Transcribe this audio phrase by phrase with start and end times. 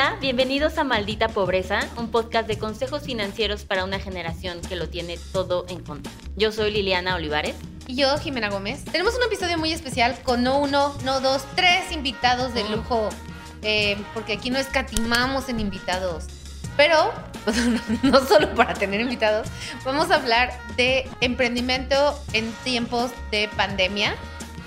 [0.00, 4.88] Hola, bienvenidos a Maldita Pobreza, un podcast de consejos financieros para una generación que lo
[4.88, 6.10] tiene todo en contra.
[6.36, 7.54] Yo soy Liliana Olivares.
[7.86, 8.82] Y yo, Jimena Gómez.
[8.86, 13.10] Tenemos un episodio muy especial con no uno, no dos, tres invitados de lujo,
[13.60, 16.24] eh, porque aquí no escatimamos en invitados.
[16.78, 17.12] Pero,
[18.02, 19.48] no solo para tener invitados,
[19.84, 24.16] vamos a hablar de emprendimiento en tiempos de pandemia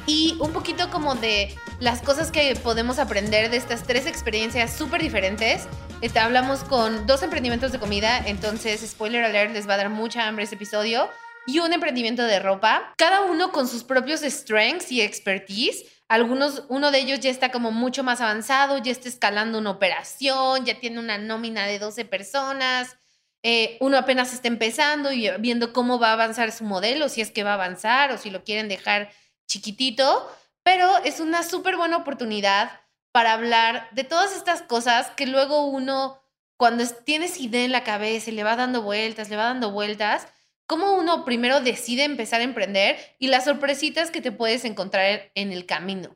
[0.05, 5.01] y un poquito como de las cosas que podemos aprender de estas tres experiencias súper
[5.01, 5.67] diferentes.
[6.01, 10.27] Este, hablamos con dos emprendimientos de comida, entonces, spoiler alert, les va a dar mucha
[10.27, 11.09] hambre este episodio.
[11.45, 15.83] Y un emprendimiento de ropa, cada uno con sus propios strengths y expertise.
[16.07, 20.63] Algunos, uno de ellos ya está como mucho más avanzado, ya está escalando una operación,
[20.63, 22.95] ya tiene una nómina de 12 personas.
[23.41, 27.29] Eh, uno apenas está empezando y viendo cómo va a avanzar su modelo, si es
[27.29, 29.11] que va a avanzar o si lo quieren dejar
[29.45, 30.29] chiquitito
[30.63, 32.71] pero es una súper buena oportunidad
[33.11, 36.19] para hablar de todas estas cosas que luego uno,
[36.57, 40.27] cuando tienes idea en la cabeza y le va dando vueltas, le va dando vueltas,
[40.65, 45.51] cómo uno primero decide empezar a emprender y las sorpresitas que te puedes encontrar en
[45.51, 46.15] el camino.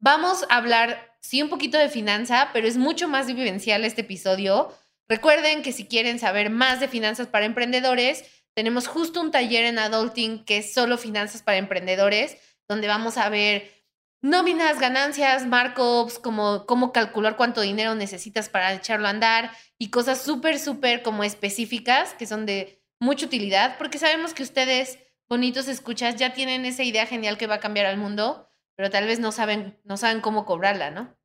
[0.00, 4.72] Vamos a hablar, sí, un poquito de finanza, pero es mucho más vivencial este episodio.
[5.08, 9.78] Recuerden que si quieren saber más de finanzas para emprendedores, tenemos justo un taller en
[9.78, 12.36] Adulting que es solo finanzas para emprendedores,
[12.68, 13.77] donde vamos a ver
[14.22, 20.22] nóminas, ganancias, markups, como cómo calcular cuánto dinero necesitas para echarlo a andar y cosas
[20.22, 26.16] súper, súper como específicas que son de mucha utilidad, porque sabemos que ustedes, bonitos escuchas,
[26.16, 29.30] ya tienen esa idea genial que va a cambiar al mundo, pero tal vez no
[29.30, 31.16] saben, no saben cómo cobrarla, ¿no?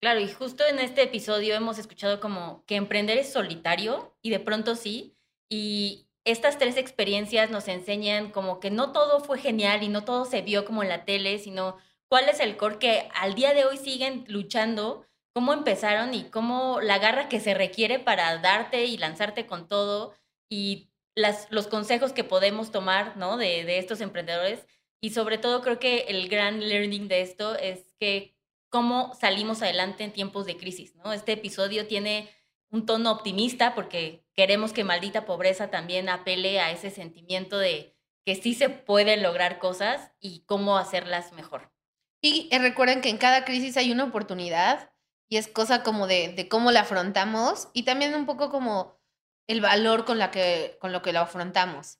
[0.00, 4.40] Claro, y justo en este episodio hemos escuchado como que emprender es solitario y de
[4.40, 5.16] pronto sí,
[5.48, 10.24] y estas tres experiencias nos enseñan como que no todo fue genial y no todo
[10.24, 11.76] se vio como en la tele, sino
[12.12, 16.78] cuál es el core que al día de hoy siguen luchando, cómo empezaron y cómo
[16.82, 20.12] la garra que se requiere para darte y lanzarte con todo
[20.50, 23.38] y las, los consejos que podemos tomar ¿no?
[23.38, 24.66] de, de estos emprendedores.
[25.00, 28.36] Y sobre todo creo que el gran learning de esto es que
[28.68, 30.94] cómo salimos adelante en tiempos de crisis.
[30.96, 31.14] ¿no?
[31.14, 32.28] Este episodio tiene
[32.70, 38.34] un tono optimista porque queremos que maldita pobreza también apele a ese sentimiento de que
[38.34, 41.71] sí se pueden lograr cosas y cómo hacerlas mejor.
[42.22, 44.90] Y eh, recuerden que en cada crisis hay una oportunidad
[45.28, 49.00] y es cosa como de, cómo la afrontamos y también un poco como
[49.48, 51.98] el valor con, la que, con lo que lo afrontamos.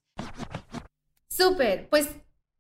[1.28, 2.08] Súper, pues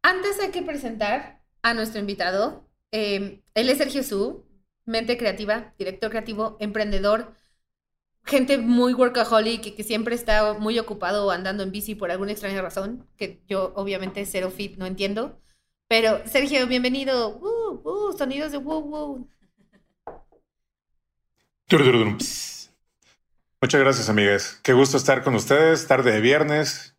[0.02, 2.68] antes hay que presentar a nuestro invitado.
[2.90, 4.44] Em, él es Sergio Su,
[4.84, 7.34] mente creativa, director creativo, emprendedor,
[8.24, 12.60] gente muy workaholic y que siempre está muy ocupado andando en bici por alguna extraña
[12.60, 15.40] razón, que yo obviamente cero fit no entiendo.
[15.88, 17.36] Pero, Sergio, bienvenido.
[17.36, 19.28] Uh, uh, sonidos de woo woo.
[23.60, 24.60] Muchas gracias, amigas.
[24.62, 25.86] Qué gusto estar con ustedes.
[25.86, 26.96] Tarde de viernes,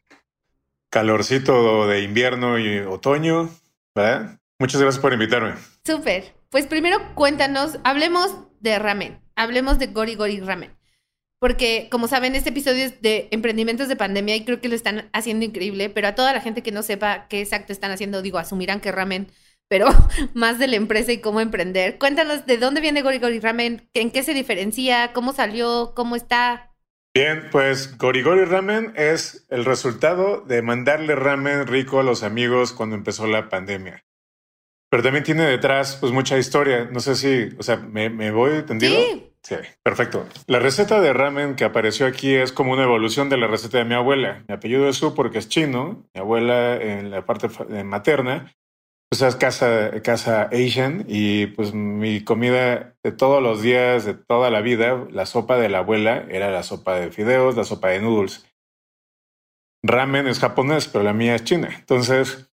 [0.89, 3.49] calorcito de invierno y otoño,
[3.93, 4.39] ¿verdad?
[4.59, 5.55] Muchas gracias por invitarme.
[5.85, 6.33] Súper.
[6.49, 10.75] Pues primero cuéntanos, hablemos de ramen, hablemos de Gori Gori Ramen
[11.43, 15.09] porque como saben, este episodio es de emprendimientos de pandemia y creo que lo están
[15.11, 18.37] haciendo increíble, pero a toda la gente que no sepa qué exacto están haciendo, digo,
[18.37, 19.27] asumirán que ramen,
[19.67, 19.87] pero
[20.33, 21.97] más de la empresa y cómo emprender.
[21.97, 26.71] Cuéntanos de dónde viene Gorigori Ramen, en qué se diferencia, cómo salió, cómo está.
[27.13, 32.95] Bien, pues Gorigori Ramen es el resultado de mandarle ramen rico a los amigos cuando
[32.95, 34.05] empezó la pandemia.
[34.89, 36.85] Pero también tiene detrás pues mucha historia.
[36.85, 38.95] No sé si, o sea, me, me voy entendido.
[38.95, 39.32] Sí.
[39.43, 40.25] Sí, perfecto.
[40.47, 43.85] La receta de ramen que apareció aquí es como una evolución de la receta de
[43.85, 44.45] mi abuela.
[44.47, 46.05] Mi apellido es Su porque es chino.
[46.13, 47.49] Mi abuela en la parte
[47.83, 48.55] materna,
[49.09, 54.49] pues es casa, casa Asian y pues mi comida de todos los días, de toda
[54.49, 57.99] la vida, la sopa de la abuela era la sopa de fideos, la sopa de
[57.99, 58.45] noodles.
[59.83, 61.67] Ramen es japonés, pero la mía es china.
[61.77, 62.49] Entonces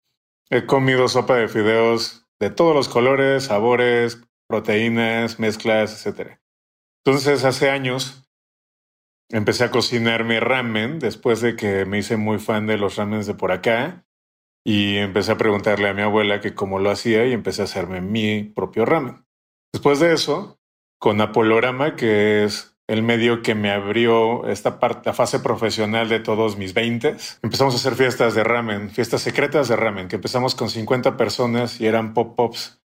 [0.50, 6.41] he comido sopa de fideos de todos los colores, sabores, proteínas, mezclas, etcétera.
[7.04, 8.30] Entonces, hace años
[9.30, 13.34] empecé a cocinarme ramen después de que me hice muy fan de los ramens de
[13.34, 14.04] por acá
[14.64, 18.00] y empecé a preguntarle a mi abuela que cómo lo hacía y empecé a hacerme
[18.00, 19.24] mi propio ramen.
[19.72, 20.60] Después de eso,
[20.98, 26.18] con Apolorama, que es el medio que me abrió esta parte, la fase profesional de
[26.18, 27.16] todos mis 20.
[27.42, 31.80] Empezamos a hacer fiestas de ramen, fiestas secretas de ramen, que empezamos con 50 personas
[31.80, 32.79] y eran pop-ups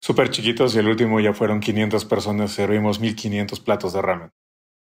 [0.00, 4.32] súper chiquitos y el último ya fueron 500 personas, servimos 1500 platos de ramen.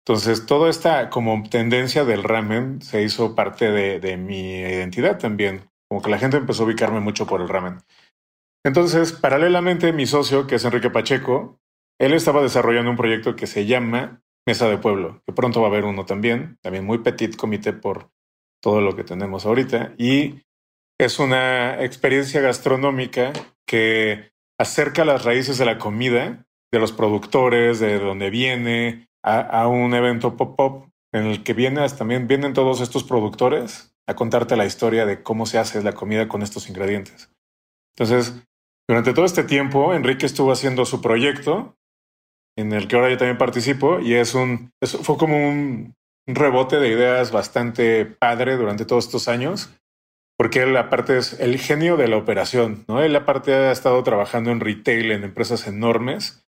[0.06, 5.70] Entonces, toda esta como tendencia del ramen se hizo parte de, de mi identidad también,
[5.88, 7.78] como que la gente empezó a ubicarme mucho por el ramen.
[8.64, 11.58] Entonces, paralelamente, mi socio, que es Enrique Pacheco,
[11.98, 15.70] él estaba desarrollando un proyecto que se llama Mesa de Pueblo, que pronto va a
[15.70, 18.10] haber uno también, también muy petit comité por
[18.60, 19.94] todo lo que tenemos ahorita.
[19.96, 20.42] Y
[20.98, 23.32] es una experiencia gastronómica
[23.66, 29.94] que acerca las raíces de la comida, de los productores, de dónde viene, a, un
[29.94, 35.06] evento pop-up en el que vienes, también vienen todos estos productores a contarte la historia
[35.06, 37.30] de cómo se hace la comida con estos ingredientes.
[37.96, 38.34] Entonces,
[38.86, 41.76] durante todo este tiempo, Enrique estuvo haciendo su proyecto,
[42.56, 45.94] en el que ahora yo también participo, y es un, fue como un,
[46.26, 49.70] rebote de ideas bastante padre durante todos estos años,
[50.36, 53.02] porque él aparte es el genio de la operación, ¿no?
[53.02, 56.44] Él aparte ha estado trabajando en retail, en empresas enormes,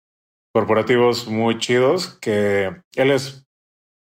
[0.54, 3.48] corporativos muy chidos, que él es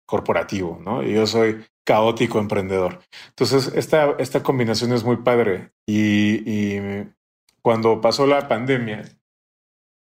[0.06, 1.03] corporativo, ¿no?
[1.03, 3.00] Y yo soy caótico emprendedor.
[3.30, 5.71] Entonces, esta, esta combinación es muy padre.
[5.86, 7.03] Y,
[7.62, 9.03] cuando pasó la pandemia,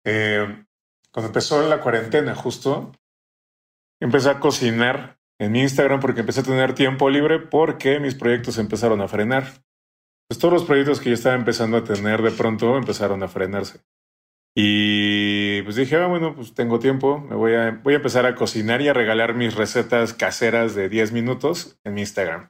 [0.06, 0.64] eh,
[1.12, 2.94] cuando empezó la cuarentena justo,
[4.00, 8.58] empecé a cocinar en mi Instagram porque empecé a tener tiempo libre porque mis proyectos
[8.58, 9.62] empezaron a frenar.
[10.30, 13.82] Pues todos los proyectos que yo estaba empezando a tener de pronto empezaron a frenarse.
[14.56, 18.36] Y pues dije, ah, bueno, pues tengo tiempo, me voy a, voy a empezar a
[18.36, 22.50] cocinar y a regalar mis recetas caseras de 10 minutos en mi Instagram.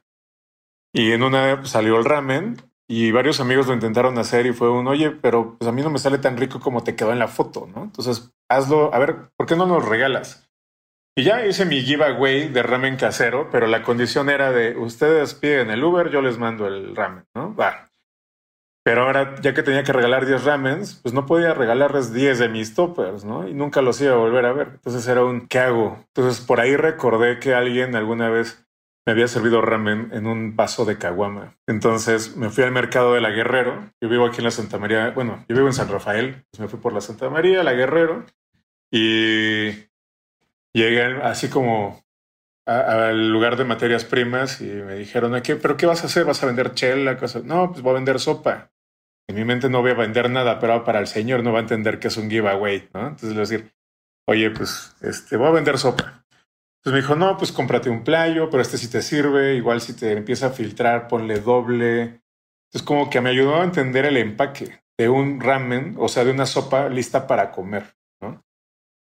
[0.92, 2.56] Y en una salió el ramen
[2.86, 5.88] y varios amigos lo intentaron hacer y fue un, oye, pero pues a mí no
[5.88, 7.84] me sale tan rico como te quedó en la foto, ¿no?
[7.84, 10.49] Entonces, hazlo, a ver, ¿por qué no nos regalas?
[11.16, 15.70] Y ya hice mi giveaway de ramen casero, pero la condición era de ustedes piden
[15.70, 17.54] el Uber, yo les mando el ramen, ¿no?
[17.54, 17.90] Va.
[18.82, 22.48] Pero ahora, ya que tenía que regalar 10 ramens, pues no podía regalarles 10 de
[22.48, 23.46] mis toppers, ¿no?
[23.46, 24.68] Y nunca los iba a volver a ver.
[24.74, 26.02] Entonces era un, ¿qué hago?
[26.14, 28.66] Entonces por ahí recordé que alguien alguna vez
[29.06, 31.56] me había servido ramen en un vaso de caguama.
[31.66, 33.90] Entonces me fui al mercado de la Guerrero.
[34.00, 36.44] Yo vivo aquí en la Santa María, bueno, yo vivo en San Rafael.
[36.50, 38.24] Pues me fui por la Santa María, la Guerrero.
[38.90, 39.89] Y
[40.74, 42.02] llegué así como
[42.66, 45.56] al lugar de materias primas y me dijeron, ¿qué?
[45.56, 46.24] ¿pero qué vas a hacer?
[46.24, 47.16] ¿Vas a vender chela?
[47.16, 47.40] Cosa?
[47.42, 48.70] No, pues voy a vender sopa.
[49.28, 51.62] En mi mente no voy a vender nada, pero para el señor no va a
[51.62, 53.00] entender que es un giveaway, ¿no?
[53.08, 53.74] Entonces le voy a decir,
[54.26, 56.24] oye, pues este, voy a vender sopa.
[56.78, 59.94] Entonces me dijo, no, pues cómprate un playo, pero este sí te sirve, igual si
[59.94, 62.22] te empieza a filtrar, ponle doble.
[62.68, 66.30] Entonces como que me ayudó a entender el empaque de un ramen, o sea, de
[66.30, 68.44] una sopa lista para comer, ¿no?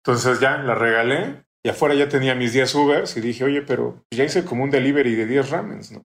[0.04, 4.06] Entonces ya la regalé y afuera ya tenía mis 10 Ubers y dije, oye, pero
[4.12, 6.04] ya hice como un delivery de 10 ramens, ¿no?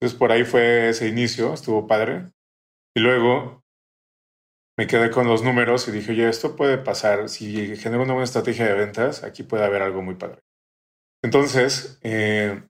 [0.00, 2.30] Entonces por ahí fue ese inicio, estuvo padre.
[2.96, 3.62] Y luego
[4.76, 7.28] me quedé con los números y dije, oye, esto puede pasar.
[7.28, 10.42] Si genero una buena estrategia de ventas, aquí puede haber algo muy padre.
[11.22, 12.62] Entonces, eh,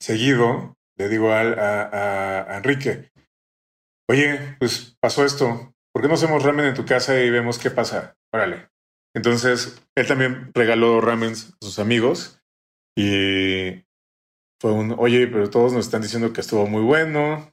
[0.00, 3.10] seguido, le digo a, a, Enrique,
[4.08, 7.70] oye, pues pasó esto, ¿por qué no hacemos ramen en tu casa y vemos qué
[7.70, 8.16] pasa?
[8.32, 8.73] Órale.
[9.14, 12.42] Entonces, él también regaló ramens a sus amigos
[12.96, 13.84] y
[14.60, 17.52] fue un, oye, pero todos nos están diciendo que estuvo muy bueno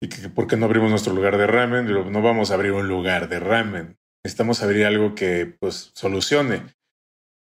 [0.00, 1.86] y que por qué no abrimos nuestro lugar de ramen.
[2.10, 3.98] No vamos a abrir un lugar de ramen.
[4.24, 6.74] Necesitamos abrir algo que pues solucione.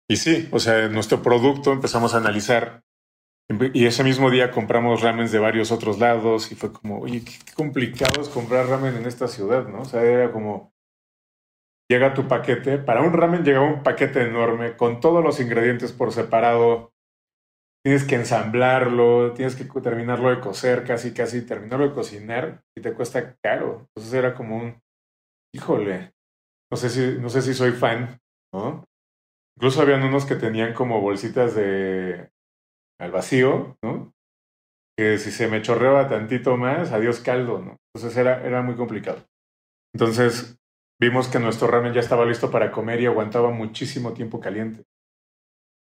[0.09, 2.85] Y sí, o sea, nuestro producto empezamos a analizar
[3.49, 7.53] y ese mismo día compramos ramen de varios otros lados y fue como, oye, qué
[7.55, 9.83] complicado es comprar ramen en esta ciudad, ¿no?
[9.83, 10.75] O sea, era como,
[11.89, 12.79] llega tu paquete.
[12.79, 16.93] Para un ramen llega un paquete enorme con todos los ingredientes por separado.
[17.85, 22.93] Tienes que ensamblarlo, tienes que terminarlo de cocer, casi, casi terminarlo de cocinar y te
[22.93, 23.87] cuesta caro.
[23.89, 24.83] Entonces era como un,
[25.55, 26.13] híjole,
[26.71, 28.19] no sé si, no sé si soy fan,
[28.53, 28.85] ¿no?
[29.57, 32.29] Incluso habían unos que tenían como bolsitas de
[33.01, 34.13] al vacío, ¿no?
[34.99, 37.77] Que si se me chorreaba tantito más, adiós caldo, ¿no?
[37.95, 39.25] Entonces era, era muy complicado.
[39.95, 40.59] Entonces,
[41.01, 44.85] vimos que nuestro ramen ya estaba listo para comer y aguantaba muchísimo tiempo caliente.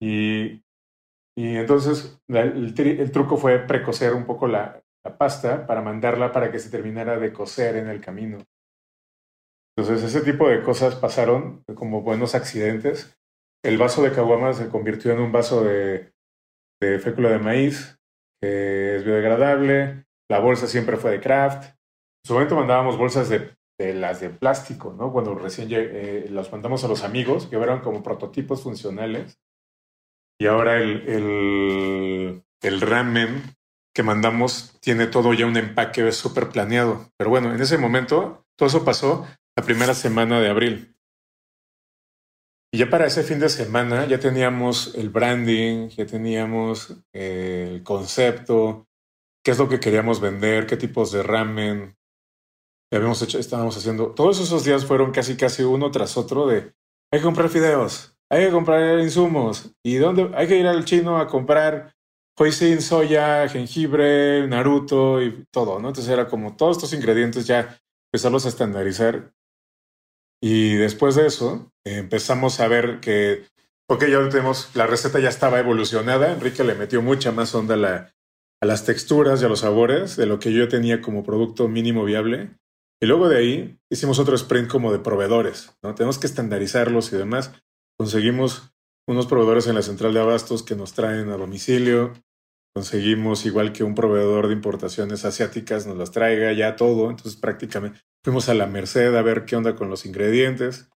[0.02, 0.64] Y,
[1.38, 2.74] y entonces el,
[3.12, 4.82] truco fue precocer un poco la,
[5.20, 8.40] pasta para mandarla para que se terminara de cocer en el camino.
[9.78, 13.16] Entonces ese tipo de cosas pasaron como buenos accidentes.
[13.64, 16.12] El vaso de caguama se convirtió en un vaso de,
[16.82, 18.00] de fécula de maíz,
[18.42, 20.06] que es biodegradable.
[20.28, 21.66] La bolsa siempre fue de craft.
[21.66, 25.12] En su momento mandábamos bolsas de de las de plástico, ¿no?
[25.12, 29.40] Cuando recién eh, las mandamos a los amigos, que eran como prototipos funcionales.
[30.40, 33.42] Y ahora el, el, el ramen
[33.94, 37.10] que mandamos tiene todo ya un empaque súper planeado.
[37.18, 40.96] Pero bueno, en ese momento, todo eso pasó la primera semana de abril.
[42.74, 48.90] Y ya para ese fin de semana ya teníamos el branding, ya teníamos el concepto,
[49.42, 51.96] qué es lo que queríamos vender, qué tipos de ramen,
[52.92, 56.74] habíamos hecho, estábamos haciendo, todos esos días fueron casi casi uno tras otro de,
[57.12, 59.72] hay que comprar fideos, hay que comprar insumos.
[59.84, 60.32] ¿Y dónde?
[60.36, 61.96] Hay que ir al chino a comprar
[62.38, 65.90] hoisin, soya, jengibre, naruto y todo, ¿no?
[65.90, 67.80] Entonces era como todos estos ingredientes ya
[68.12, 69.34] empezarlos a estandarizar.
[70.42, 73.46] Y después de eso, empezamos a ver que,
[73.90, 76.34] ok, ya tenemos, la receta ya estaba evolucionada.
[76.34, 78.14] Enrique le metió mucha más onda a, la,
[78.62, 82.04] a las texturas y a los sabores de lo que yo tenía como producto mínimo
[82.04, 82.52] viable.
[83.06, 85.94] Y luego de ahí hicimos otro sprint como de proveedores, ¿no?
[85.94, 87.52] Tenemos que estandarizarlos y demás.
[88.00, 88.74] Conseguimos
[89.08, 92.14] unos proveedores en la central de abastos que nos traen a domicilio.
[92.74, 97.12] Conseguimos igual que un proveedor de importaciones asiáticas nos las traiga ya todo.
[97.12, 100.90] Entonces prácticamente fuimos a la Merced a ver qué onda con los ingredientes.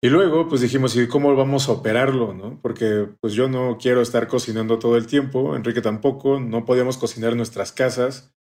[0.00, 2.32] Y luego pues dijimos, ¿y cómo vamos a operarlo?
[2.32, 2.60] ¿no?
[2.62, 7.34] Porque pues yo no quiero estar cocinando todo el tiempo, Enrique tampoco, no podíamos cocinar
[7.34, 8.32] nuestras casas,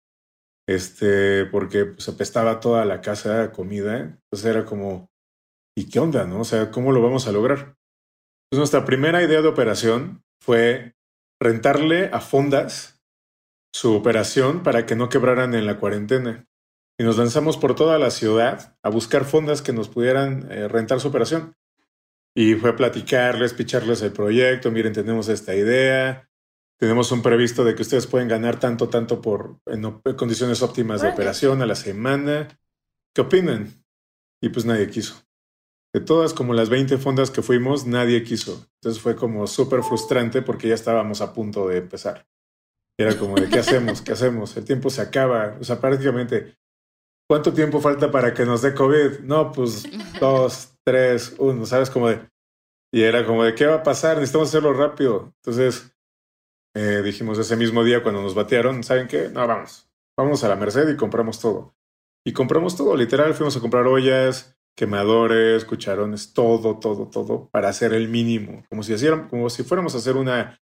[0.68, 4.00] este, porque pues apestaba toda la casa a comida.
[4.00, 5.10] Entonces era como,
[5.76, 6.26] ¿y qué onda?
[6.26, 6.42] ¿no?
[6.42, 7.76] O sea, ¿cómo lo vamos a lograr?
[8.50, 10.94] Pues nuestra primera idea de operación fue
[11.42, 13.02] rentarle a fondas
[13.74, 16.48] su operación para que no quebraran en la cuarentena.
[17.00, 21.00] Y nos lanzamos por toda la ciudad a buscar fondas que nos pudieran eh, rentar
[21.00, 21.56] su operación.
[22.36, 26.30] Y fue a platicarles, picharles el proyecto, miren, tenemos esta idea,
[26.80, 31.10] tenemos un previsto de que ustedes pueden ganar tanto, tanto por en, condiciones óptimas de
[31.10, 32.48] operación a la semana.
[33.16, 33.84] ¿Qué opinan?
[34.42, 35.16] Y pues nadie quiso.
[35.94, 38.68] De todas como las 20 fondas que fuimos, nadie quiso.
[38.76, 42.28] Entonces fue como súper frustrante porque ya estábamos a punto de empezar.
[43.00, 44.02] era como de, ¿qué hacemos?
[44.02, 44.56] ¿Qué hacemos?
[44.56, 45.58] El tiempo se acaba.
[45.60, 46.58] O sea, prácticamente,
[47.28, 49.22] ¿cuánto tiempo falta para que nos dé COVID?
[49.22, 49.84] No, pues
[50.20, 51.90] dos, tres, uno, ¿sabes?
[51.90, 52.30] Como de...
[52.94, 54.18] Y era como de, ¿qué va a pasar?
[54.18, 55.34] Necesitamos hacerlo rápido.
[55.42, 55.97] Entonces
[56.80, 59.30] eh, dijimos ese mismo día cuando nos batearon, ¿saben qué?
[59.30, 59.90] No, vamos.
[60.16, 61.76] Vamos a la Merced y compramos todo.
[62.24, 67.96] Y compramos todo, literal, fuimos a comprar ollas, quemadores, cucharones, todo, todo, todo, para hacer
[67.96, 68.94] el mínimo, como si,
[69.28, 70.62] como si fuéramos a hacer una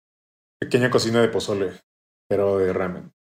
[0.60, 1.72] pequeña cocina de pozole,
[2.28, 3.12] pero de ramen.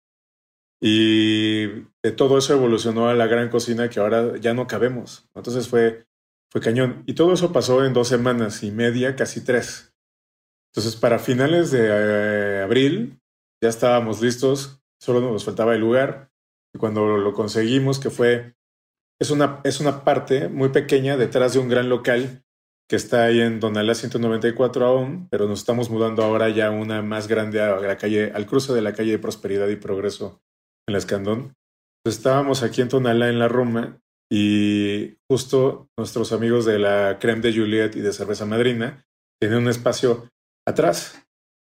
[0.78, 1.66] Y
[2.02, 5.30] de todo eso evolucionó a la gran cocina que ahora ya no cabemos.
[5.34, 6.04] Entonces fue,
[6.50, 7.04] fue cañón.
[7.06, 9.91] Y todo eso pasó en dos semanas y media, casi tres.
[10.75, 13.21] Entonces para finales de eh, abril
[13.62, 16.31] ya estábamos listos, solo nos faltaba el lugar.
[16.75, 18.55] Y cuando lo conseguimos, que fue
[19.21, 22.43] es una, es una parte muy pequeña detrás de un gran local
[22.88, 27.29] que está ahí en Donalá 194 aún, pero nos estamos mudando ahora ya una más
[27.29, 30.43] grande a la calle, al cruce de la calle de Prosperidad y Progreso
[30.88, 31.55] en la Escandón.
[32.05, 34.00] estábamos aquí en Tonalá, en la Roma,
[34.31, 39.07] y justo nuestros amigos de la Creme de Juliet y de Cerveza Madrina
[39.41, 40.29] tienen un espacio
[40.66, 41.26] atrás,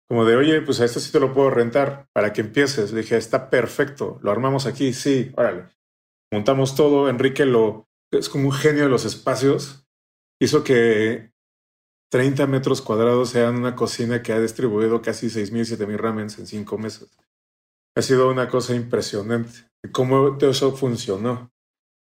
[0.08, 2.92] como de, oye, pues a esto sí te lo puedo rentar para que empieces.
[2.92, 5.70] Le dije, está perfecto, lo armamos aquí, sí, órale
[6.32, 7.10] montamos todo.
[7.10, 9.86] Enrique lo es como un genio de los espacios.
[10.42, 11.32] Hizo que
[12.12, 16.78] 30 metros cuadrados sean una cocina que ha distribuido casi 6.000, 7.000 ramens en cinco
[16.78, 17.10] meses.
[17.96, 19.52] Ha sido una cosa impresionante.
[19.92, 21.52] Cómo todo eso funcionó.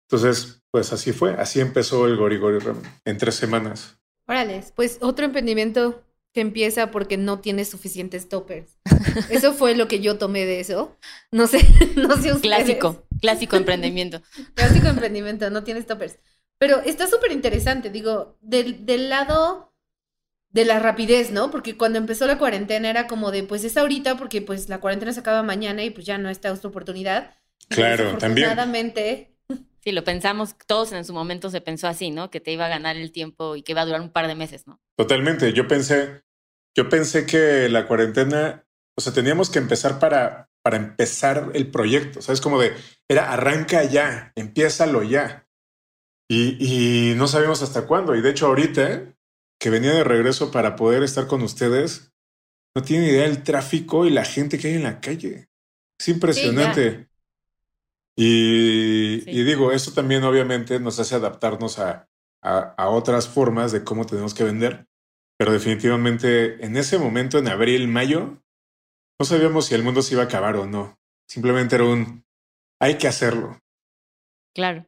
[0.10, 1.34] Entonces, pues así fue.
[1.34, 4.00] Así empezó el Gori Gori Ramen en tres semanas.
[4.28, 8.78] Órale, pues otro emprendimiento que empieza porque no tiene suficientes toppers.
[9.30, 10.98] Eso fue lo que yo tomé de eso.
[11.32, 11.60] No sé,
[11.96, 12.42] no sé ustedes.
[12.42, 14.22] Clásico, clásico emprendimiento.
[14.54, 16.20] Clásico emprendimiento, no tiene toppers.
[16.58, 19.74] Pero está súper interesante, digo, del, del lado
[20.52, 21.50] de la rapidez, ¿no?
[21.50, 25.14] Porque cuando empezó la cuarentena era como de, pues es ahorita porque pues la cuarentena
[25.14, 27.34] se acaba mañana y pues ya no está esta oportunidad.
[27.70, 28.94] Claro, también.
[29.84, 32.30] Sí, lo pensamos, todos en su momento se pensó así, ¿no?
[32.30, 34.36] Que te iba a ganar el tiempo y que iba a durar un par de
[34.36, 34.80] meses, ¿no?
[35.02, 35.52] Totalmente.
[35.54, 36.22] Yo pensé,
[36.78, 42.22] yo pensé que la cuarentena, o sea, teníamos que empezar para, para empezar el proyecto.
[42.22, 42.40] ¿Sabes?
[42.40, 42.76] Como de,
[43.10, 45.48] era arranca ya, empiézalo ya.
[46.30, 48.16] Y, y no sabíamos hasta cuándo.
[48.16, 49.16] Y de hecho, ahorita
[49.60, 52.14] que venía de regreso para poder estar con ustedes,
[52.76, 55.50] no tiene idea del tráfico y la gente que hay en la calle.
[56.00, 57.10] Es impresionante.
[58.16, 62.08] Y, digo, esto también obviamente nos hace adaptarnos a,
[62.44, 64.88] a, otras formas de cómo tenemos que vender,
[65.42, 68.44] pero definitivamente en ese momento, en abril, mayo,
[69.20, 71.00] no sabíamos si el mundo se iba a acabar o no.
[71.28, 72.24] Simplemente era un,
[72.80, 73.60] hay que hacerlo.
[74.54, 74.86] Claro.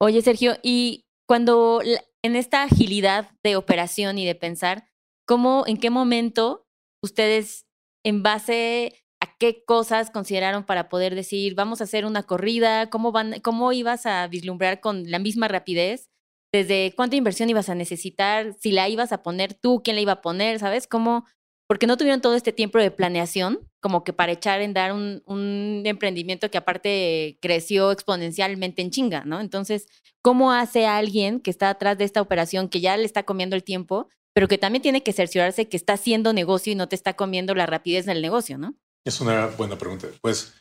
[0.00, 1.82] Oye, Sergio, y cuando
[2.22, 4.86] en esta agilidad de operación y de pensar,
[5.26, 6.68] ¿cómo, en qué momento
[7.02, 7.66] ustedes,
[8.04, 13.10] en base a qué cosas consideraron para poder decir, vamos a hacer una corrida, cómo,
[13.10, 16.11] van, cómo ibas a vislumbrar con la misma rapidez,
[16.52, 20.12] desde cuánta inversión ibas a necesitar, si la ibas a poner tú, quién la iba
[20.12, 20.86] a poner, ¿sabes?
[20.86, 21.24] ¿Cómo?
[21.66, 25.82] Porque no tuvieron todo este tiempo de planeación, como que para echar en dar un,
[25.86, 29.40] emprendimiento que aparte creció exponencialmente en chinga, ¿no?
[29.40, 29.88] Entonces,
[30.20, 33.64] ¿cómo hace alguien que está atrás de esta operación, que ya le está comiendo el
[33.64, 37.14] tiempo, pero que también tiene que cerciorarse que está haciendo negocio y no te está
[37.14, 38.74] comiendo la rapidez del negocio, ¿no?
[39.04, 40.08] Es una buena pregunta.
[40.20, 40.52] Pues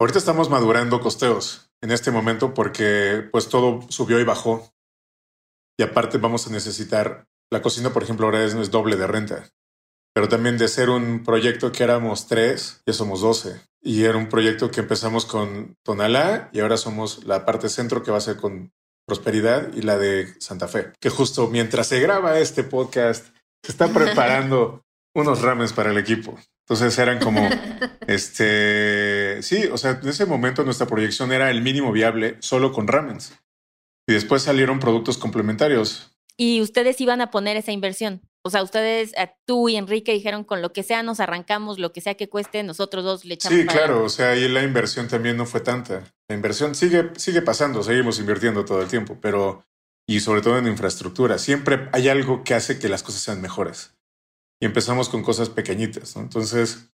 [0.00, 4.72] ahorita estamos madurando costeos en este momento porque pues todo subió y bajó.
[5.80, 9.48] Y aparte vamos a necesitar, la cocina por ejemplo ahora es, es doble de renta,
[10.12, 13.62] pero también de ser un proyecto que éramos tres, ya somos doce.
[13.80, 18.10] Y era un proyecto que empezamos con Tonalá y ahora somos la parte centro que
[18.10, 18.74] va a ser con
[19.06, 23.34] Prosperidad y la de Santa Fe, que justo mientras se graba este podcast,
[23.64, 24.82] se está preparando
[25.14, 26.38] unos rames para el equipo.
[26.68, 27.48] Entonces eran como,
[28.06, 32.86] este, sí, o sea, en ese momento nuestra proyección era el mínimo viable solo con
[32.86, 33.32] ramens.
[34.10, 36.10] Y después salieron productos complementarios.
[36.36, 38.22] Y ustedes iban a poner esa inversión.
[38.42, 39.12] O sea, ustedes,
[39.46, 42.64] tú y Enrique dijeron con lo que sea nos arrancamos, lo que sea que cueste,
[42.64, 43.60] nosotros dos le echamos.
[43.60, 46.12] Sí, claro, o sea, ahí la inversión también no fue tanta.
[46.28, 49.64] La inversión sigue, sigue pasando, seguimos invirtiendo todo el tiempo, pero,
[50.08, 53.94] y sobre todo en infraestructura, siempre hay algo que hace que las cosas sean mejores.
[54.60, 56.22] Y empezamos con cosas pequeñitas, ¿no?
[56.22, 56.90] Entonces,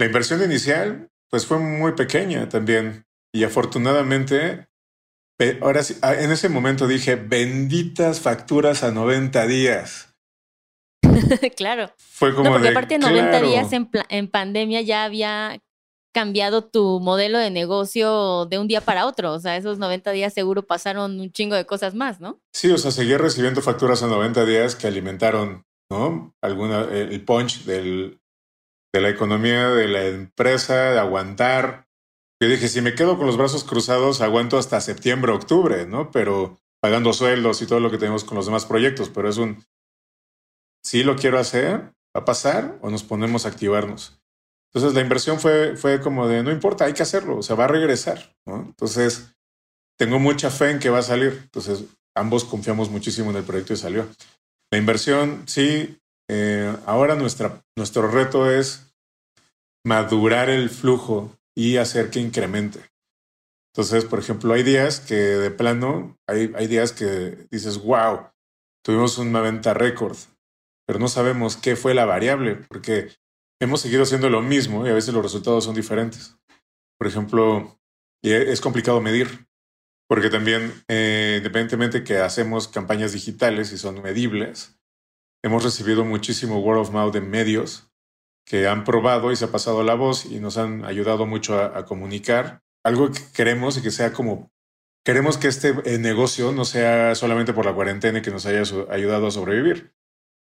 [0.00, 3.06] la inversión inicial, pues fue muy pequeña también.
[3.32, 4.66] Y afortunadamente,
[5.60, 10.14] ahora sí, en ese momento dije, benditas facturas a 90 días
[11.56, 11.90] claro.
[11.96, 12.48] Fue como.
[12.48, 15.60] No, porque aparte 90 días en, en pandemia ya había
[16.12, 19.32] cambiado tu modelo de negocio de un día para otro.
[19.32, 22.40] O sea, esos 90 días seguro pasaron un chingo de cosas más, ¿no?
[22.52, 26.34] Sí, o sea, seguía recibiendo facturas a 90 días que alimentaron, ¿no?
[26.40, 28.20] Alguna, el punch del,
[28.94, 31.83] de la economía de la empresa, de aguantar.
[32.44, 36.10] Yo dije, si me quedo con los brazos cruzados, aguanto hasta septiembre, octubre, ¿no?
[36.10, 39.64] Pero pagando sueldos y todo lo que tenemos con los demás proyectos, pero es un,
[40.82, 41.80] si lo quiero hacer,
[42.14, 44.20] va a pasar o nos ponemos a activarnos.
[44.68, 47.64] Entonces la inversión fue, fue como de, no importa, hay que hacerlo, o sea, va
[47.64, 48.36] a regresar.
[48.44, 49.34] Entonces,
[49.96, 51.40] tengo mucha fe en que va a salir.
[51.44, 51.84] Entonces,
[52.14, 54.06] ambos confiamos muchísimo en el proyecto y salió.
[54.70, 58.94] La inversión, sí, eh, ahora nuestra, nuestro reto es
[59.82, 62.80] madurar el flujo y hacer que incremente.
[63.72, 68.28] Entonces, por ejemplo, hay días que de plano, hay, hay días que dices, wow,
[68.84, 70.16] tuvimos una venta récord
[70.86, 73.10] pero no sabemos qué fue la variable, porque
[73.60, 76.36] hemos seguido haciendo lo mismo y a veces los resultados son diferentes.
[76.98, 77.78] Por ejemplo,
[78.22, 79.46] e, es complicado medir,
[80.08, 84.78] porque también, eh, independientemente que hacemos campañas digitales y son medibles,
[85.42, 87.90] hemos recibido muchísimo word of mouth de medios
[88.44, 91.84] que han probado y se ha pasado la voz y nos han ayudado mucho a,
[91.84, 94.52] comunicar algo que queremos y que sea como
[95.04, 98.62] queremos que este eh, negocio no sea solamente por la cuarentena y que nos haya
[98.90, 99.94] ayudado a sobrevivir,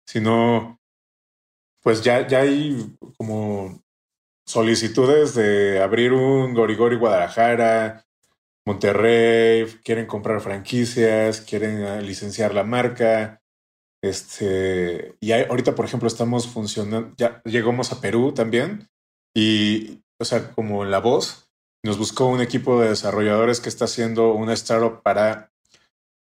[0.07, 0.81] sino
[1.83, 3.83] pues ya, ya hay como
[4.47, 8.05] solicitudes de abrir un Gorigori Guadalajara,
[8.69, 13.41] Monterrey, quieren comprar franquicias, quieren ah, licenciar la marca.
[14.03, 18.89] Este, y ahorita, por ejemplo, estamos funcionando, ya llegamos a Perú también,
[19.37, 21.51] y, o sea, como La Voz,
[21.85, 25.53] nos buscó un equipo de desarrolladores que está haciendo una startup para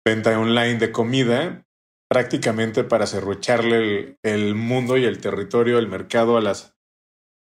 [0.06, 1.66] venta online de comida
[2.10, 6.76] prácticamente para cerrucharle el, mundo y el territorio, el mercado a las,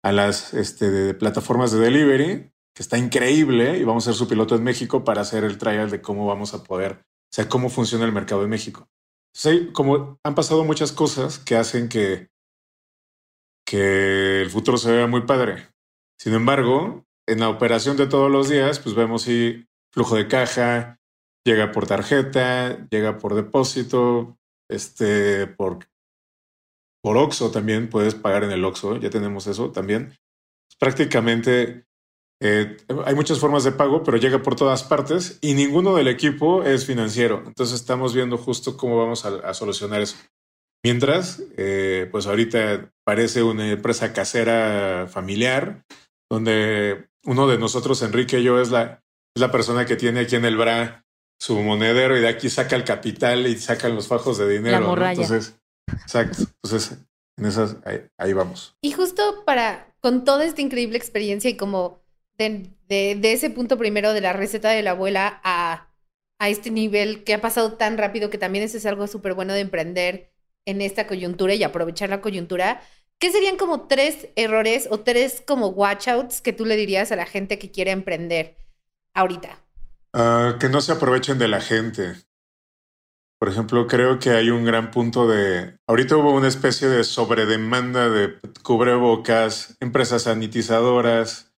[0.03, 4.55] a las este, plataformas de delivery, que está increíble, y vamos a ser su piloto
[4.55, 8.05] en México para hacer el trial de cómo vamos a poder, o sea, cómo funciona
[8.05, 8.87] el mercado en México.
[9.33, 12.29] Sí, como han pasado muchas cosas que hacen que,
[13.65, 15.69] que el futuro se vea muy padre.
[16.19, 20.99] Sin embargo, en la operación de todos los días, pues vemos si flujo de caja,
[21.45, 24.37] llega por tarjeta, llega por depósito,
[24.69, 25.79] este, por,
[27.01, 30.15] por Oxo también puedes pagar en el Oxo, ya tenemos eso también.
[30.79, 31.85] Prácticamente
[32.43, 36.63] eh, hay muchas formas de pago, pero llega por todas partes y ninguno del equipo
[36.63, 37.43] es financiero.
[37.45, 40.17] Entonces estamos viendo justo cómo vamos a, solucionar eso.
[40.83, 45.85] Mientras, eh, pues ahorita parece una empresa casera familiar,
[46.31, 49.03] donde uno de nosotros, Enrique y yo, es la,
[49.35, 51.05] es la persona que tiene aquí en el BRA
[51.39, 54.95] su monedero y de aquí saca el capital y sacan los fajos de dinero.
[54.95, 55.55] Entonces,
[55.91, 56.43] exacto.
[56.63, 56.97] Entonces,
[57.37, 57.77] en esas,
[58.17, 58.75] ahí, vamos.
[58.81, 62.00] Y justo para, con toda esta increíble experiencia y como
[62.37, 65.89] de, de, ese punto primero de la receta de la abuela a,
[66.39, 69.53] a este nivel que ha pasado tan rápido, que también eso es algo súper bueno
[69.53, 70.31] de emprender
[70.65, 72.81] en esta coyuntura y aprovechar la coyuntura.
[73.19, 77.27] ¿Qué serían como tres errores o tres como watchouts que tú le dirías a la
[77.27, 78.57] gente que quiere emprender
[79.13, 79.59] ahorita?
[80.13, 82.15] Ah, que no se aprovechen de la gente.
[83.39, 85.77] Por ejemplo, creo que hay un gran punto de...
[85.87, 91.50] Ahorita hubo una especie de sobredemanda de cubrebocas, empresas sanitizadoras,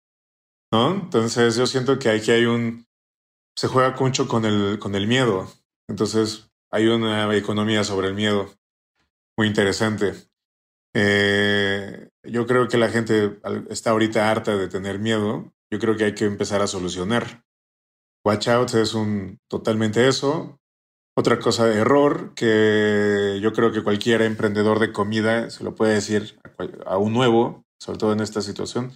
[0.73, 0.95] ¿no?
[0.95, 2.87] Entonces yo siento que aquí hay un...
[3.55, 5.47] Se juega mucho con el, con el miedo.
[5.89, 8.51] Entonces hay una economía sobre el miedo.
[9.37, 10.15] muy interesante.
[10.95, 15.53] Eh, yo creo que la gente está ahorita harta de tener miedo.
[15.71, 17.45] Yo creo que hay que empezar a solucionar.
[18.25, 20.59] Watch Out es un totalmente eso.
[21.15, 25.95] Otra cosa de error que yo creo que cualquier emprendedor de comida se lo puede
[25.95, 26.39] decir
[26.87, 28.93] a, un nuevo, sobre todo en esta situación.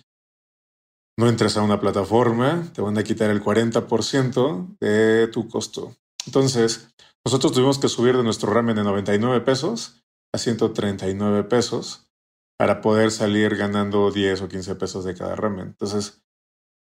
[1.18, 5.96] No entres a una plataforma, te van a quitar el 40% de tu costo.
[6.26, 12.10] Entonces, nosotros tuvimos que subir de nuestro ramen de 99 pesos a 139 pesos
[12.58, 15.68] para poder salir ganando 10 o 15 pesos de cada ramen.
[15.68, 16.22] Entonces,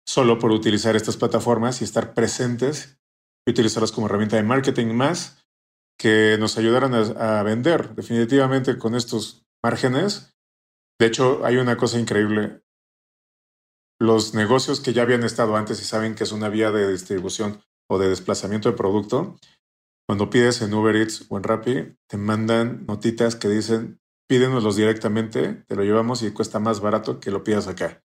[0.06, 2.98] solo por utilizar estas plataformas y estar presentes
[3.46, 5.44] y utilizarlas como herramienta de marketing más
[5.98, 10.34] que nos ayudaran a, vender definitivamente con estos márgenes.
[10.98, 12.62] De hecho, hay una cosa increíble.
[14.00, 17.60] Los negocios que ya habían estado antes y saben que es una vía de distribución
[17.88, 19.36] o de desplazamiento de producto,
[20.06, 25.64] cuando pides en Uber Eats o en Rappi, te mandan notitas que dicen, pídenoslos directamente,
[25.66, 28.02] te lo llevamos y cuesta más barato que lo pidas acá.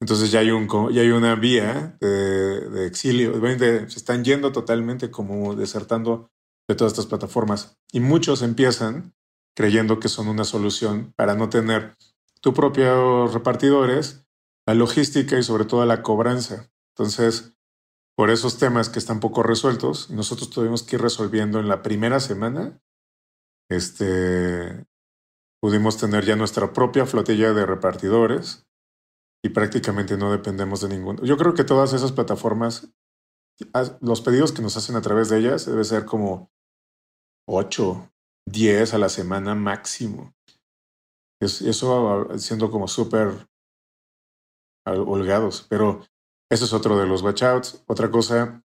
[0.00, 5.54] Entonces ya hay, un, ya hay una vía de, exilio, se están yendo totalmente como
[5.54, 6.30] desertando
[6.68, 7.78] de todas estas plataformas.
[7.92, 9.14] Y muchos empiezan
[9.54, 11.96] creyendo que son una solución para no tener
[12.42, 14.25] tu propio repartidores,
[14.66, 16.70] la logística y sobre todo la cobranza.
[16.94, 17.56] Entonces,
[18.16, 22.18] por esos temas que están poco resueltos, nosotros tuvimos que ir resolviendo en la primera
[22.18, 22.80] semana,
[23.70, 24.86] este,
[25.60, 28.66] pudimos tener ya nuestra propia flotilla de repartidores
[29.44, 31.22] y prácticamente no dependemos de ninguno.
[31.24, 32.88] Yo creo que todas esas plataformas,
[34.00, 36.50] los pedidos que nos hacen a través de ellas debe ser como
[37.46, 38.10] 8,
[38.46, 40.34] 10 a la semana máximo.
[41.40, 43.46] eso siendo como súper
[44.86, 46.06] holgados, pero
[46.50, 47.82] eso es otro de los watchouts.
[47.86, 48.64] Otra cosa,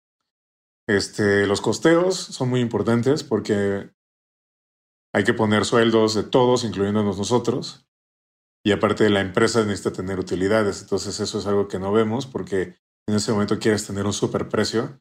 [0.88, 3.92] este, los costeos son muy importantes porque
[5.14, 7.88] hay que poner sueldos de todos, incluyéndonos nosotros.
[8.66, 12.76] Y aparte la empresa necesita tener utilidades, entonces eso es algo que no vemos porque
[13.08, 15.00] en ese momento quieres tener un super precio.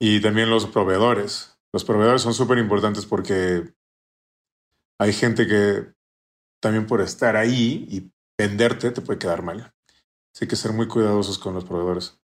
[0.00, 1.58] Y también los proveedores.
[1.72, 3.74] Los proveedores son súper importantes porque
[5.00, 5.92] hay gente que
[6.60, 9.72] también por estar ahí y venderte te puede quedar mal.
[10.34, 12.18] Así que ser muy cuidadosos con los proveedores.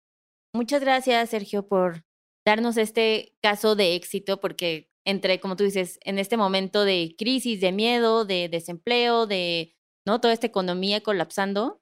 [0.53, 2.05] Muchas gracias, Sergio, por
[2.45, 7.61] darnos este caso de éxito, porque entre, como tú dices, en este momento de crisis,
[7.61, 10.19] de miedo, de desempleo, de ¿no?
[10.19, 11.81] toda esta economía colapsando.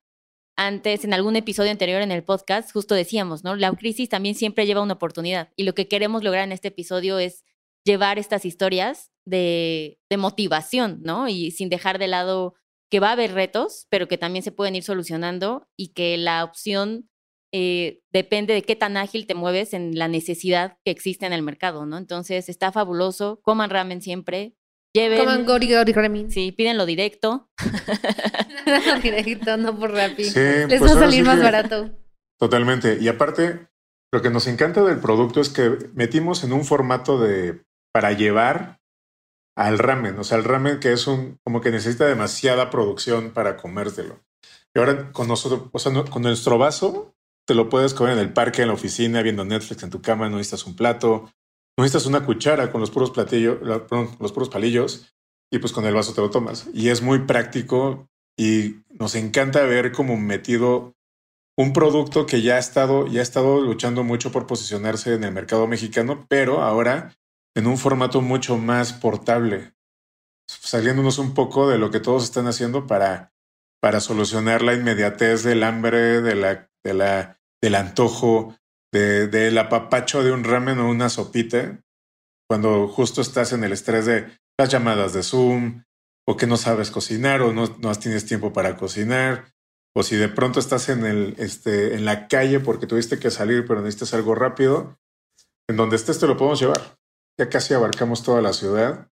[0.59, 3.55] Antes, en algún episodio anterior en el podcast, justo decíamos, ¿no?
[3.55, 5.53] La crisis también siempre lleva una oportunidad.
[5.55, 7.45] Y lo que queremos lograr en este episodio es
[7.85, 11.27] llevar estas historias de, de motivación, ¿no?
[11.27, 12.55] Y sin dejar de lado
[12.89, 16.43] que va a haber retos, pero que también se pueden ir solucionando y que la
[16.43, 17.09] opción
[17.53, 21.41] eh, depende de qué tan ágil te mueves en la necesidad que existe en el
[21.41, 21.97] mercado, ¿no?
[21.97, 24.55] Entonces está fabuloso, coman ramen siempre,
[24.93, 25.19] lleven...
[25.19, 26.31] Coman gori gori ramen.
[26.31, 27.49] Sí, pídenlo directo.
[29.03, 30.23] directo, no por Rappi.
[30.23, 31.91] Les pues va a salir más barato.
[32.39, 32.97] Totalmente.
[32.99, 33.67] Y aparte,
[34.11, 38.79] lo que nos encanta del producto es que metimos en un formato de para llevar
[39.57, 43.57] al ramen, o sea, el ramen que es un como que necesita demasiada producción para
[43.57, 44.23] comérselo.
[44.73, 47.15] Y ahora con nosotros, o sea, con nuestro vaso
[47.47, 50.29] te lo puedes comer en el parque, en la oficina, viendo Netflix en tu cama,
[50.29, 51.31] no necesitas un plato,
[51.75, 55.11] no necesitas una cuchara con los puros platillos, los puros palillos,
[55.51, 56.67] y pues con el vaso te lo tomas.
[56.73, 60.93] Y es muy práctico y nos encanta ver como metido
[61.57, 65.31] un producto que ya ha estado, ya ha estado luchando mucho por posicionarse en el
[65.31, 67.15] mercado mexicano, pero ahora
[67.57, 69.73] en un formato mucho más portable,
[70.47, 73.33] saliéndonos un poco de lo que todos están haciendo para,
[73.81, 78.55] para solucionar la inmediatez del hambre, de la, de la del antojo,
[78.93, 81.83] de, del apapacho de un ramen o una sopita,
[82.47, 85.83] cuando justo estás en el estrés de las llamadas de Zoom,
[86.27, 89.51] o que no sabes cocinar, o no, no tienes tiempo para cocinar,
[89.95, 93.65] o si de pronto estás en, el, este, en la calle porque tuviste que salir,
[93.65, 94.99] pero necesitas algo rápido,
[95.67, 96.96] en donde estés te lo podemos llevar.
[97.39, 99.09] Ya casi abarcamos toda la ciudad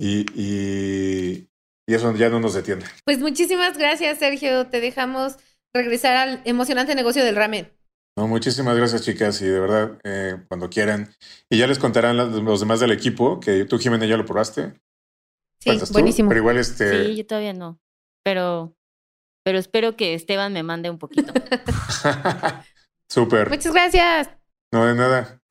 [0.00, 1.48] y, y,
[1.86, 2.84] y eso ya no nos detiene.
[3.04, 4.66] Pues muchísimas gracias, Sergio.
[4.66, 5.36] Te dejamos
[5.74, 7.72] regresar al emocionante negocio del ramen.
[8.18, 11.14] No, muchísimas gracias, chicas, y de verdad, eh, cuando quieran.
[11.50, 14.80] Y ya les contarán los, demás del equipo, que tú, Jimena, ya lo probaste.
[15.60, 16.30] Sí, buenísimo.
[16.30, 17.06] Pero igual este.
[17.06, 17.78] Sí, yo todavía no.
[18.24, 18.74] Pero,
[19.44, 21.32] pero espero que Esteban me mande un poquito.
[23.10, 23.50] Súper.
[23.50, 24.30] Muchas gracias.
[24.72, 25.42] No, de nada.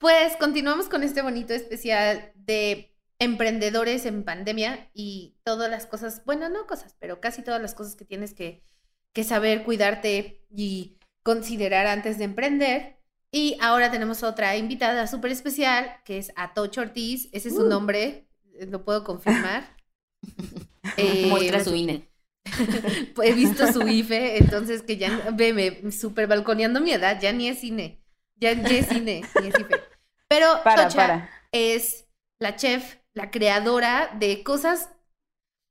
[0.00, 6.48] Pues continuamos con este bonito especial de emprendedores en pandemia y todas las cosas, bueno,
[6.48, 8.64] no cosas, pero casi todas las cosas que tienes que
[9.12, 12.98] que saber cuidarte y considerar antes de emprender.
[13.32, 17.28] Y ahora tenemos otra invitada súper especial, que es Atocho Ortiz.
[17.32, 17.68] Ese es su uh.
[17.68, 18.28] nombre.
[18.68, 19.76] lo puedo confirmar.
[21.28, 22.08] Muestra Eh, su INE.
[23.22, 27.58] He visto su IFE, entonces que ya, veme, super balconeando mi edad, ya ni es
[27.60, 28.02] cine.
[28.36, 29.89] Ya ni es cine, ni es IFE.
[30.30, 31.30] Pero Para, Tocha para.
[31.50, 32.06] es
[32.38, 34.90] la chef, la creadora de cosas,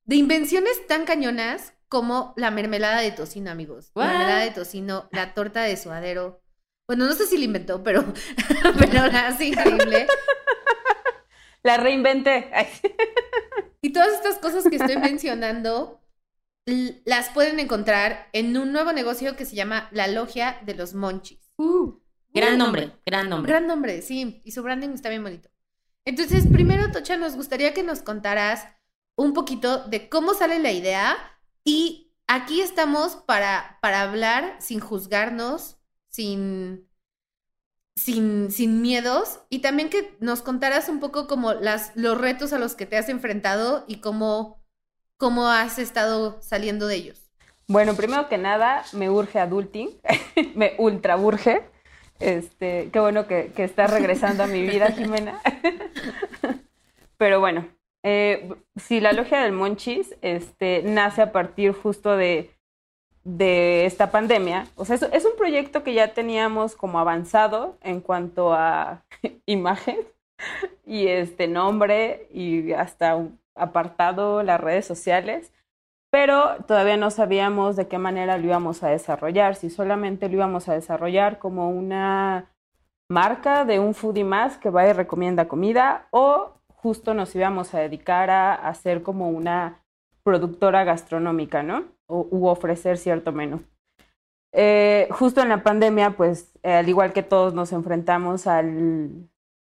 [0.03, 3.91] de invenciones tan cañonas como la mermelada de tocino, amigos.
[3.95, 6.41] La mermelada de tocino, la torta de suadero.
[6.87, 8.03] Bueno, no sé si la inventó, pero,
[8.79, 10.07] pero la hace increíble.
[11.61, 12.49] La reinventé.
[13.81, 15.99] Y todas estas cosas que estoy mencionando
[17.03, 21.51] las pueden encontrar en un nuevo negocio que se llama La Logia de los Monchis.
[22.33, 23.51] Gran nombre, gran nombre.
[23.51, 24.41] Gran nombre, sí.
[24.43, 25.49] Y su branding está bien bonito.
[26.05, 28.67] Entonces, primero, Tocha, nos gustaría que nos contaras
[29.15, 31.17] un poquito de cómo sale la idea.
[31.63, 36.87] Y aquí estamos para, para hablar sin juzgarnos, sin,
[37.95, 39.41] sin, sin miedos.
[39.49, 42.97] Y también que nos contaras un poco como las, los retos a los que te
[42.97, 44.63] has enfrentado y cómo,
[45.17, 47.29] cómo has estado saliendo de ellos.
[47.67, 49.99] Bueno, primero que nada, me urge adulting,
[50.55, 51.69] me ultra urge.
[52.19, 55.41] Este, qué bueno que, que estás regresando a mi vida, Jimena.
[57.17, 57.67] Pero bueno,
[58.03, 62.51] eh, sí, la logia del Monchis este, nace a partir justo de,
[63.23, 64.67] de esta pandemia.
[64.75, 69.03] O sea, es, es un proyecto que ya teníamos como avanzado en cuanto a
[69.45, 69.97] imagen
[70.85, 75.51] y este nombre y hasta un apartado, las redes sociales
[76.11, 80.67] pero todavía no sabíamos de qué manera lo íbamos a desarrollar, si solamente lo íbamos
[80.67, 82.51] a desarrollar como una
[83.09, 87.79] marca de un foodie más que va y recomienda comida o justo nos íbamos a
[87.79, 89.83] dedicar a hacer como una
[90.23, 91.85] productora gastronómica, ¿no?
[92.07, 93.61] O, u ofrecer cierto menú.
[94.51, 99.29] Eh, justo en la pandemia, pues eh, al igual que todos nos enfrentamos al,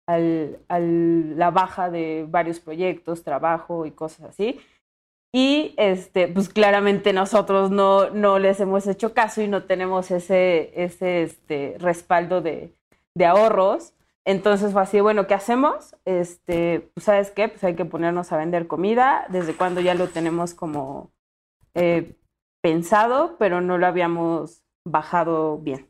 [0.08, 4.60] al, al, la baja de varios proyectos, trabajo y cosas así.
[5.34, 10.72] Y este, pues claramente nosotros no, no les hemos hecho caso y no tenemos ese,
[10.76, 12.74] ese este, respaldo de,
[13.16, 13.94] de ahorros.
[14.26, 15.96] Entonces fue así, bueno, ¿qué hacemos?
[16.06, 20.10] Este, pues sabes qué, pues hay que ponernos a vender comida, desde cuando ya lo
[20.10, 21.12] tenemos como
[21.74, 22.16] eh,
[22.62, 25.88] pensado, pero no lo habíamos bajado bien.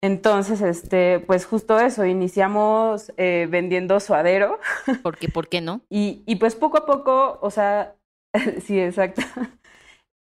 [0.00, 4.60] Entonces, este, pues justo eso, iniciamos eh, vendiendo suadero.
[5.02, 5.80] Porque, ¿por qué no?
[5.90, 7.96] Y, y pues poco a poco, o sea,
[8.62, 9.22] sí, exacto.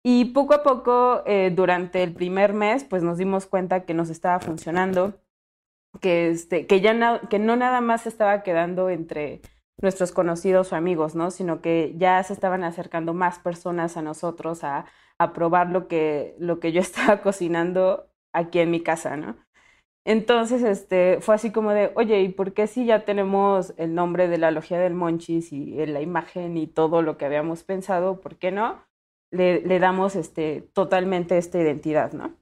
[0.03, 4.09] Y poco a poco, eh, durante el primer mes, pues nos dimos cuenta que nos
[4.09, 5.19] estaba funcionando,
[6.01, 9.41] que, este, que ya que no nada más estaba quedando entre
[9.81, 11.31] nuestros conocidos o amigos, ¿no?
[11.31, 14.85] Sino que ya se estaban acercando más personas a nosotros a,
[15.19, 19.37] a probar lo que, lo que yo estaba cocinando aquí en mi casa, ¿no?
[20.07, 24.29] Entonces, este, fue así como de, oye, ¿y por qué si ya tenemos el nombre
[24.29, 28.37] de la logia del Monchis y la imagen y todo lo que habíamos pensado, ¿por
[28.37, 28.81] qué no?
[29.31, 32.33] Le, le damos este, totalmente esta identidad, ¿no?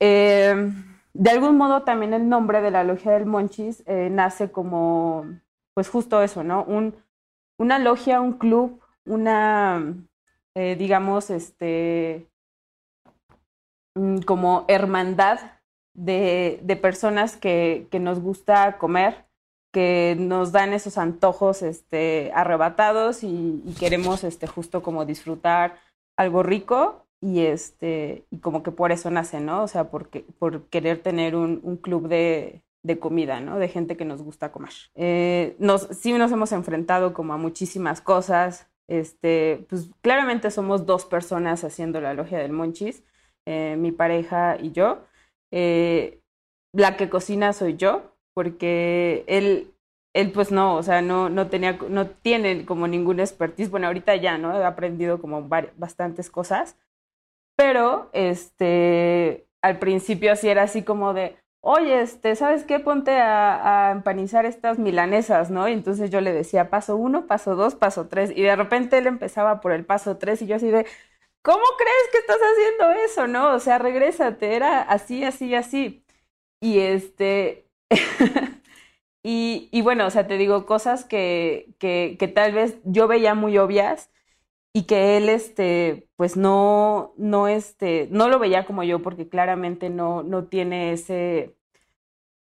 [0.00, 0.72] Eh,
[1.12, 5.26] de algún modo también el nombre de la logia del Monchis eh, nace como,
[5.74, 6.64] pues justo eso, ¿no?
[6.64, 6.96] Un,
[7.58, 9.94] una logia, un club, una,
[10.54, 12.30] eh, digamos, este,
[14.24, 15.57] como hermandad
[15.98, 19.26] de, personas que, nos gusta comer,
[19.72, 25.78] que nos dan esos antojos este, arrebatados y, queremos este, justo como disfrutar
[26.16, 29.62] algo rico y, este, y como que por eso nace, ¿no?
[29.62, 33.58] O sea, porque, por querer tener un, un club de, de, comida, ¿no?
[33.58, 34.72] De gente que nos gusta comer.
[34.94, 38.68] Eh, nos, sí nos hemos enfrentado como a muchísimas cosas.
[38.86, 43.02] Este, pues claramente somos dos personas haciendo la logia del Monchis,
[43.46, 45.07] eh, mi pareja y yo.
[45.50, 46.20] Eh,
[46.72, 49.72] la que cocina soy yo, porque él,
[50.14, 53.70] él pues no, o sea, no, no, tenía, no tiene como ninguna expertise.
[53.70, 54.56] Bueno, ahorita ya, ¿no?
[54.58, 56.76] He aprendido como bastantes cosas,
[57.56, 62.78] pero este, al principio sí era así como de, oye, este, ¿sabes qué?
[62.78, 65.68] Ponte a, a, empanizar estas milanesas, ¿no?
[65.68, 69.06] Y entonces yo le decía paso uno, paso dos, paso tres, y de repente él
[69.06, 70.86] empezaba por el paso tres y yo así de,
[71.42, 73.54] ¿cómo crees que estás haciendo eso, no?
[73.54, 76.04] O sea, regrésate, era así, así, así.
[76.60, 77.68] Y este,
[79.22, 83.34] y, y, bueno, o sea, te digo cosas que, que, que, tal vez yo veía
[83.34, 84.10] muy obvias
[84.74, 89.90] y que él, este, pues no, no, este, no lo veía como yo porque claramente
[89.90, 91.56] no, no tiene ese,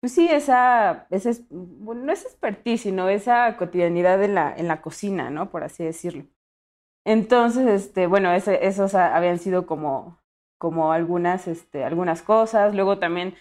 [0.00, 4.82] pues sí, esa, ese, bueno, no es expertise, sino esa cotidianidad en la, en la
[4.82, 5.50] cocina, ¿no?
[5.50, 6.26] Por así decirlo.
[7.04, 10.20] Entonces, este, bueno, ese, esos habían sido como,
[10.58, 12.74] como algunas, este, algunas cosas.
[12.74, 13.34] Luego también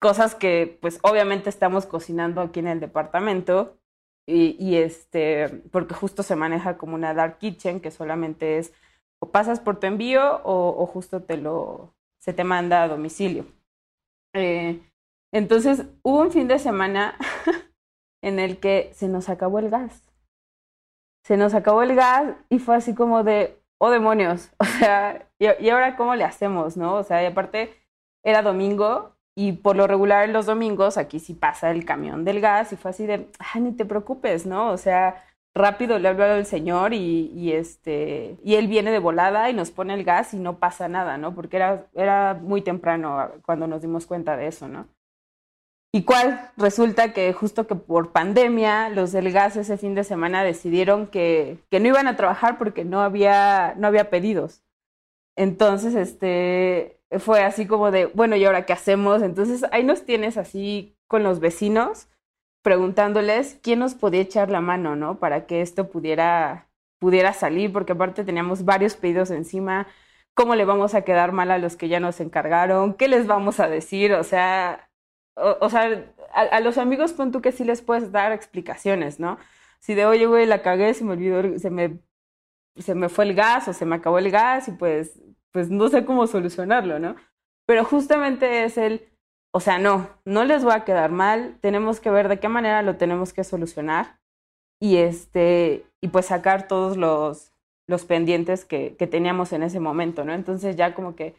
[0.00, 3.78] cosas que, pues, obviamente estamos cocinando aquí en el departamento
[4.26, 8.72] y, este, porque justo se maneja como una dark kitchen que solamente es
[9.20, 13.46] o pasas por tu envío o, justo te lo, se te manda a domicilio.
[14.34, 14.80] Eh,
[15.32, 17.18] entonces hubo un fin de semana
[18.22, 20.03] en el que se nos acabó el gas.
[21.24, 25.68] Se nos acabó el gas y fue así como de, oh demonios, o sea, y,
[25.68, 26.94] ahora cómo le hacemos, ¿no?
[26.96, 27.74] O sea, y aparte
[28.22, 32.72] era domingo y por lo regular los domingos aquí sí pasa el camión del gas
[32.72, 34.70] y fue así de, ay, ni te preocupes, ¿no?
[34.70, 39.50] O sea, rápido le hablo al señor y, y, este, y él viene de volada
[39.50, 41.34] y nos pone el gas y no pasa nada, ¿no?
[41.34, 44.88] Porque era, era muy temprano cuando nos dimos cuenta de eso, ¿no?
[45.94, 50.42] Y cuál resulta que justo que por pandemia los del gas ese fin de semana
[50.42, 54.64] decidieron que, que no iban a trabajar porque no había, no había pedidos.
[55.36, 59.22] Entonces, este, fue así como de, bueno, ¿y ahora qué hacemos?
[59.22, 62.08] Entonces ahí nos tienes así con los vecinos
[62.62, 65.20] preguntándoles quién nos podía echar la mano, ¿no?
[65.20, 66.66] Para que esto pudiera,
[66.98, 69.86] pudiera salir, porque aparte teníamos varios pedidos encima,
[70.34, 73.60] cómo le vamos a quedar mal a los que ya nos encargaron, qué les vamos
[73.60, 74.90] a decir, o sea,
[75.36, 79.38] o, sea, a, los amigos pon tú que sí les puedes dar explicaciones, ¿no?
[79.80, 81.98] Si de oye, güey, la cagué, se me olvidó, se me,
[82.76, 85.20] se me fue el gas o se me acabó el gas y pues
[85.54, 87.14] pues no sé cómo solucionarlo, ¿no?
[87.64, 89.08] Pero justamente es el,
[89.52, 92.82] o sea, no, no les va a quedar mal, tenemos que ver de qué manera
[92.82, 94.18] lo tenemos que solucionar
[94.80, 97.52] y este, y pues sacar todos los,
[97.86, 100.34] los pendientes que, que teníamos en ese momento, ¿no?
[100.34, 101.36] Entonces ya como que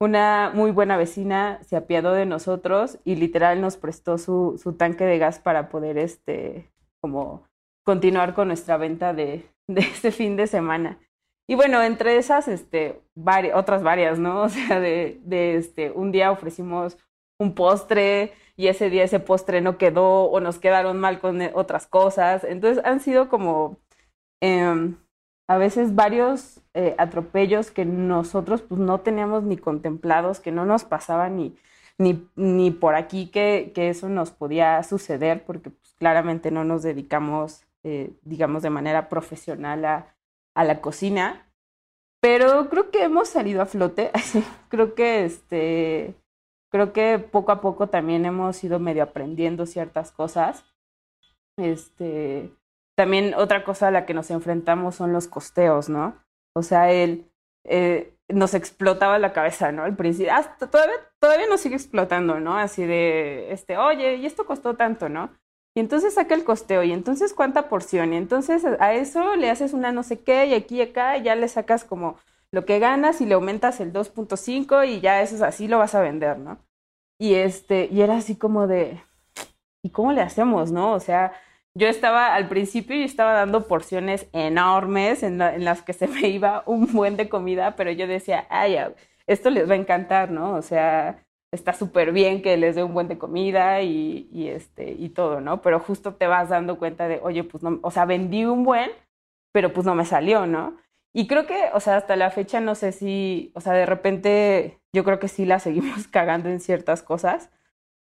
[0.00, 5.04] una muy buena vecina se apiadó de nosotros y literal nos prestó su, su tanque
[5.04, 7.44] de gas para poder, este, como
[7.84, 10.98] continuar con nuestra venta de, de ese fin de semana.
[11.50, 13.00] Y bueno, entre esas, este,
[13.54, 14.42] otras varias, ¿no?
[14.44, 16.98] O sea, de, de este, un día ofrecimos
[17.40, 21.86] un postre y ese día ese postre no quedó o nos quedaron mal con otras
[21.86, 22.44] cosas.
[22.44, 23.78] Entonces han sido como
[24.42, 24.94] eh,
[25.48, 30.84] a veces varios eh, atropellos que nosotros pues no teníamos ni contemplados, que no nos
[30.84, 31.56] pasaba ni,
[31.96, 36.82] ni, ni por aquí que, que, eso nos podía suceder porque pues, claramente no nos
[36.82, 40.14] dedicamos, eh, digamos, de manera profesional a,
[40.54, 41.50] a la cocina,
[42.20, 44.10] pero creo que hemos salido a flote.
[44.68, 46.14] creo que este
[46.70, 50.64] creo que poco a poco también hemos ido medio aprendiendo ciertas cosas.
[51.56, 52.52] Este,
[52.98, 56.16] también otra cosa a la que nos enfrentamos son los costeos, ¿no?
[56.52, 57.30] O sea, él
[57.62, 59.84] eh, nos explotaba la cabeza, ¿no?
[59.84, 62.58] Al principio, hasta todavía, todavía nos sigue explotando, ¿no?
[62.58, 65.30] Así de, este, oye, y esto costó tanto, ¿no?
[65.76, 69.74] Y entonces saca el costeo, y entonces cuánta porción, y entonces a eso le haces
[69.74, 72.18] una no sé qué, y aquí y acá, y ya le sacas como
[72.50, 75.94] lo que ganas y le aumentas el 2.5 y ya eso es así lo vas
[75.94, 76.58] a vender, ¿no?
[77.20, 79.00] Y este, y era así como de,
[79.84, 80.94] ¿y cómo le hacemos, no?
[80.94, 81.32] O sea,
[81.78, 86.64] yo estaba al principio y estaba dando porciones enormes en, las que se me iba
[86.66, 88.76] un buen de comida, pero yo decía, ay,
[89.26, 90.54] esto les va a encantar, ¿no?
[90.54, 94.90] O sea, está súper bien que les dé un buen de comida y, y, este,
[94.90, 95.62] y todo, ¿no?
[95.62, 98.90] Pero justo te vas dando cuenta de, oye, pues no, o sea, vendí un buen,
[99.52, 100.76] pero pues no me salió, ¿no?
[101.14, 104.80] Y creo que, o sea, hasta la fecha no sé si, o sea, de repente
[104.92, 107.50] yo creo que sí la seguimos cagando en ciertas cosas.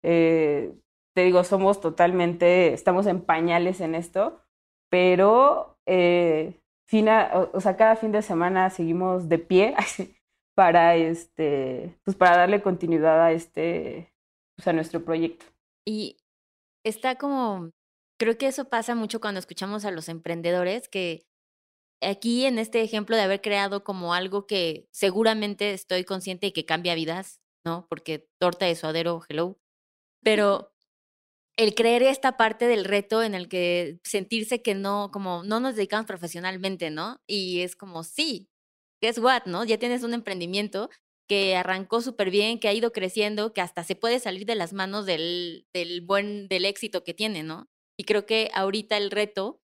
[0.05, 0.73] Eh,
[1.17, 4.43] te digo, somos totalmente, estamos en pañales en esto,
[4.91, 9.75] pero eh, fina, o, sea, cada fin de semana seguimos de pie,
[10.55, 14.13] para este, pues para darle continuidad a este,
[14.57, 15.47] pues a nuestro proyecto.
[15.87, 16.19] Y
[16.85, 17.71] está como,
[18.21, 21.27] creo que eso pasa mucho cuando escuchamos a los emprendedores que
[22.03, 26.67] aquí en este ejemplo de haber creado como algo que seguramente estoy consciente y que
[26.67, 27.87] cambia vidas, ¿no?
[27.89, 29.59] Porque torta de suadero, hello.
[30.23, 30.76] Pero
[31.57, 35.77] el creer esta parte del reto en el que sentirse que no, como no nos
[35.77, 37.21] dedicamos profesionalmente, ¿no?
[37.27, 38.51] Y es como, sí,
[39.03, 39.65] guess what, ¿no?
[39.65, 40.91] Ya tienes un emprendimiento
[41.29, 44.73] que arrancó súper bien, que ha ido creciendo, que hasta se puede salir de las
[44.73, 47.69] manos del, del buen, del éxito que tiene, ¿no?
[47.99, 49.61] Y creo que ahorita el reto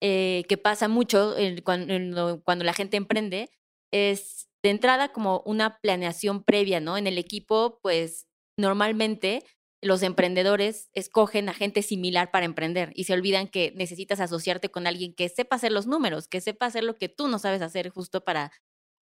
[0.00, 3.50] eh, que pasa mucho cuando, cuando la gente emprende
[3.92, 6.96] es de entrada como una planeación previa, ¿no?
[6.96, 9.44] En el equipo, pues normalmente
[9.82, 14.86] los emprendedores escogen a gente similar para emprender y se olvidan que necesitas asociarte con
[14.86, 17.90] alguien que sepa hacer los números, que sepa hacer lo que tú no sabes hacer
[17.90, 18.52] justo para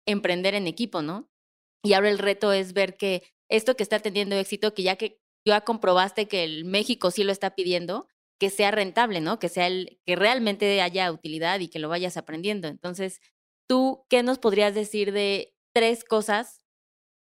[0.05, 1.30] emprender en equipo, ¿no?
[1.84, 5.19] Y ahora el reto es ver que esto que está teniendo éxito, que ya que
[5.45, 8.07] ya comprobaste que el México sí lo está pidiendo,
[8.39, 9.39] que sea rentable, ¿no?
[9.39, 12.67] Que sea el, que realmente haya utilidad y que lo vayas aprendiendo.
[12.67, 13.19] Entonces,
[13.67, 16.63] ¿tú qué nos podrías decir de tres cosas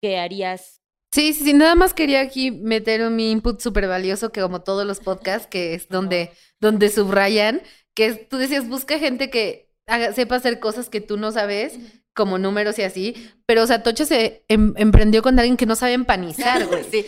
[0.03, 0.84] que harías
[1.15, 4.85] Sí, sí, sí, nada más quería aquí meter mi input súper valioso que como todos
[4.85, 7.63] los podcasts, que es donde, donde subrayan,
[7.95, 9.71] que tú decías, busca gente que
[10.17, 11.79] sepa hacer cosas que tú no sabes,
[12.15, 15.75] como números y así, pero o sea, Tocha se em- emprendió con alguien que no
[15.77, 16.85] sabe empanizar, güey.
[16.91, 17.05] Sí.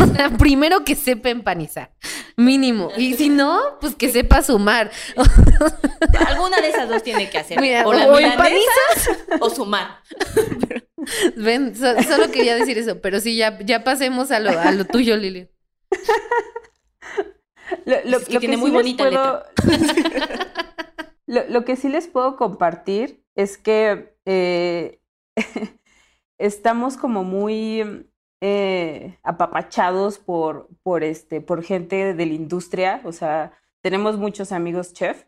[0.00, 1.92] O sea, primero que sepa empanizar,
[2.36, 2.90] mínimo.
[2.96, 4.90] Y si no, pues que sepa sumar.
[6.28, 7.60] Alguna de esas dos tiene que hacer.
[7.60, 8.18] Mira, o la o
[9.40, 9.98] o sumar.
[11.36, 14.84] Ven, so- solo quería decir eso, pero sí, ya, ya pasemos a lo, a lo
[14.84, 15.48] tuyo, Lili.
[17.86, 19.46] Lo, lo- Es que lo tiene muy sí letra.
[21.26, 25.00] lo que sí les puedo compartir es que eh,
[26.38, 28.08] estamos como muy
[28.40, 33.00] eh, apapachados por, por, este, por gente de la industria.
[33.04, 35.24] O sea, tenemos muchos amigos chef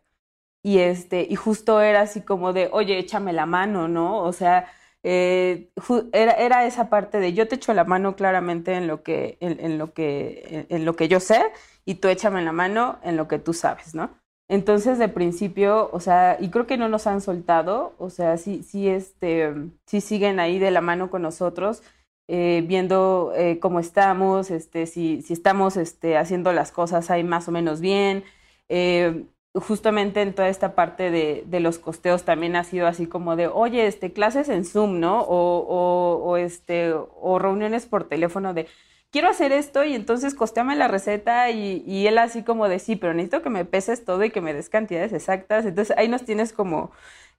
[0.62, 4.18] y, este, y justo era así como de, oye, échame la mano, ¿no?
[4.18, 4.68] O sea,
[5.02, 5.70] eh,
[6.12, 9.78] era, era esa parte de yo te echo la mano claramente en lo que, en,
[9.78, 11.40] lo que, en lo que yo sé
[11.84, 14.10] y tú échame la mano en lo que tú sabes, ¿no?
[14.48, 18.62] Entonces, de principio, o sea, y creo que no nos han soltado, o sea, sí,
[18.62, 19.52] sí, este,
[19.86, 21.82] sí siguen ahí de la mano con nosotros,
[22.28, 27.48] eh, viendo eh, cómo estamos, este, si, si estamos este, haciendo las cosas ahí más
[27.48, 28.24] o menos bien.
[28.68, 33.36] Eh, justamente en toda esta parte de, de los costeos también ha sido así como
[33.36, 35.22] de, oye, este, clases en Zoom, ¿no?
[35.22, 38.68] O, o, o, este, o reuniones por teléfono de,
[39.10, 43.14] quiero hacer esto y entonces costeame la receta y, él así como de, sí, pero
[43.14, 45.66] necesito que me peses todo y que me des cantidades exactas.
[45.66, 46.90] Entonces ahí nos tienes como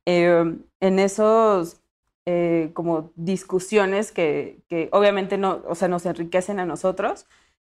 [0.06, 1.82] eh, en esos
[2.30, 7.26] eh, como discusiones que, que obviamente no, o sea, nos enriquecen a nosotros,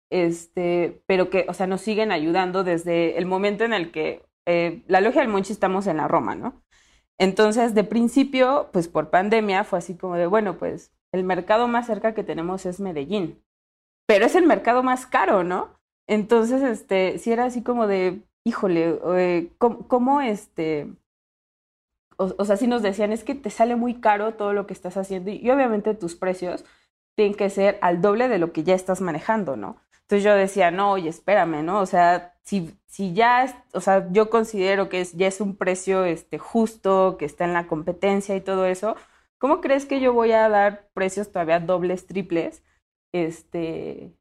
[0.10, 4.84] este, pero que, o sea, nos siguen ayudando desde el momento en el que eh,
[4.88, 6.64] la logia del Monchi estamos en la Roma, ¿no?
[7.20, 11.88] Entonces, de principio, pues por pandemia fue así como de, bueno, pues el mercado más
[11.88, 13.44] cerca que tenemos es Medellín,
[14.08, 15.78] pero es el mercado más caro, ¿no?
[16.08, 20.88] Entonces, este, sí era así como de, híjole, eh, ¿cómo, este,
[22.18, 24.98] o, sea, sí nos decían, es que te sale muy caro todo lo que estás
[24.98, 26.66] haciendo y, y obviamente tus precios
[27.16, 29.78] tienen que ser al doble de lo que ya estás manejando, ¿no?
[30.02, 31.82] Entonces yo decía, no, oye, espérame, ¿no?
[31.82, 35.58] O sea, si, si ya, es, o sea, yo considero que es, ya es un
[35.58, 38.96] precio este, justo, que está en la competencia y todo eso,
[39.38, 42.64] ¿cómo crees que yo voy a dar precios todavía dobles, triples?
[43.14, 44.14] Este,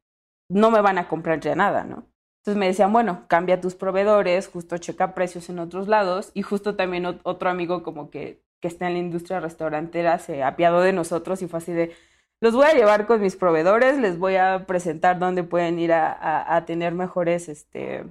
[0.49, 2.07] no me van a comprar ya nada, ¿no?
[2.41, 6.77] Entonces me decían, bueno, cambia tus proveedores, justo checa precios en otros lados y justo
[6.77, 11.41] también otro amigo como que, que está en la industria restaurantera se apiadó de nosotros
[11.41, 11.93] y fue así de,
[12.39, 16.55] los voy a llevar con mis proveedores, les voy a presentar dónde pueden ir a,
[16.55, 18.05] a, tener mejores, este,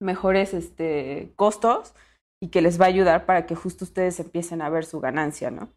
[0.00, 1.94] mejores este, costos
[2.42, 5.50] y que les va a ayudar para que justo ustedes empiecen a ver su ganancia,
[5.50, 5.72] ¿no?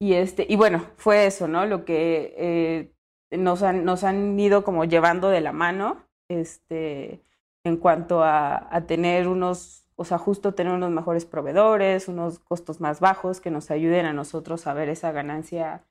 [0.00, 1.66] Y, este, y bueno, fue eso, ¿no?
[1.66, 2.91] Lo que eh,
[3.38, 7.22] nos, han, nos han ido como llevando de la mano este,
[7.64, 13.00] en cuanto a, tener unos, o sea, justo tener unos mejores proveedores, unos costos más
[13.00, 15.84] bajos que nos ayuden a nosotros a ver esa ganancia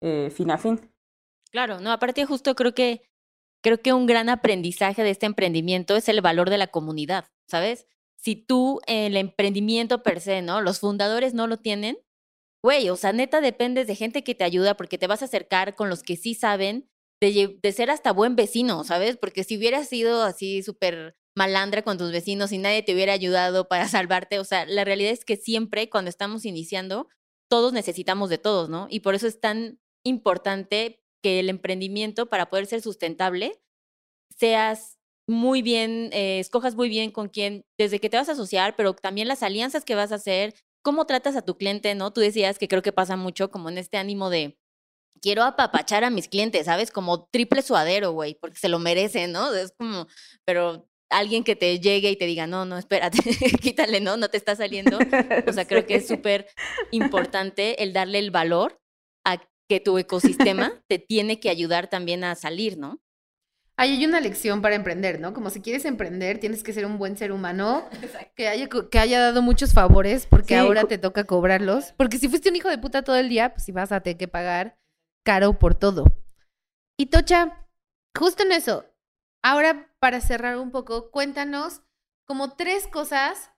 [0.00, 0.80] eh, fin a fin.
[1.50, 3.02] Claro, no, aparte justo creo que
[3.62, 7.86] creo que un gran aprendizaje de este emprendimiento es el valor de la comunidad, ¿sabes?
[8.16, 10.60] Si tú el emprendimiento per se, ¿no?
[10.60, 11.98] Los fundadores no lo tienen,
[12.62, 15.74] güey, o sea, neta dependes de gente que te ayuda porque te vas a acercar
[15.74, 16.88] con los que sí saben
[17.20, 19.16] de, de ser hasta buen vecino, ¿sabes?
[19.16, 23.68] Porque si hubieras sido así súper malandra con tus vecinos y nadie te hubiera ayudado
[23.68, 27.08] para salvarte, o sea, la realidad es que siempre cuando estamos iniciando,
[27.48, 28.88] todos necesitamos de todos, ¿no?
[28.90, 33.60] Y por eso es tan importante que el emprendimiento, para poder ser sustentable,
[34.36, 34.98] seas
[35.28, 38.94] muy bien, eh, escojas muy bien con quién, desde que te vas a asociar, pero
[38.94, 40.54] también las alianzas que vas a hacer,
[40.88, 42.14] cómo tratas a tu cliente, ¿no?
[42.14, 44.58] Tú decías que creo que pasa mucho como en este ánimo de,
[45.20, 46.90] quiero apapachar a mis clientes, ¿sabes?
[46.90, 49.52] Como triple suadero, güey, porque se lo merecen, ¿no?
[49.52, 50.06] Es como,
[50.46, 53.18] pero alguien que te llegue y te diga, no, no, espérate,
[53.60, 54.16] quítale, ¿no?
[54.16, 54.96] No te está saliendo.
[55.46, 56.46] O sea, creo que es súper
[56.90, 58.80] importante el darle el valor
[59.26, 62.98] a que tu ecosistema te tiene que ayudar también a salir, ¿no?
[63.80, 65.32] Ahí hay una lección para emprender, ¿no?
[65.32, 67.88] Como si quieres emprender, tienes que ser un buen ser humano
[68.34, 70.54] que haya, que haya dado muchos favores porque sí.
[70.56, 71.94] ahora te toca cobrarlos.
[71.96, 74.16] Porque si fuiste un hijo de puta todo el día, pues si vas a tener
[74.16, 74.80] que pagar
[75.24, 76.06] caro por todo.
[76.96, 77.68] Y Tocha,
[78.18, 78.84] justo en eso,
[79.44, 81.82] ahora para cerrar un poco, cuéntanos
[82.24, 83.52] como tres cosas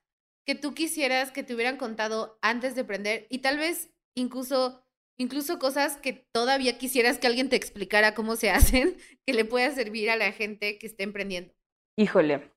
[0.45, 4.85] que tú quisieras que te hubieran contado antes de emprender y tal vez incluso
[5.21, 9.69] incluso cosas que todavía quisieras que alguien te explicara cómo se hacen, que le pueda
[9.71, 11.53] servir a la gente que esté emprendiendo.
[11.97, 12.51] Híjole.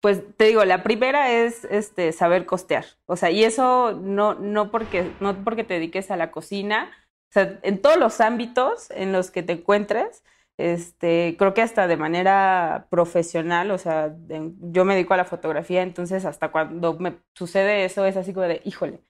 [0.00, 2.86] Pues te digo, la primera es este saber costear.
[3.04, 6.90] O sea, y eso no, no porque, no porque te dediques a la cocina,
[7.28, 10.24] O sea, en todos los ámbitos en los que te encuentres,
[10.56, 15.82] este, creo que hasta de manera profesional, o sea, yo me dedico a la fotografía,
[15.82, 19.00] entonces hasta cuando me sucede eso es así como de, híjole,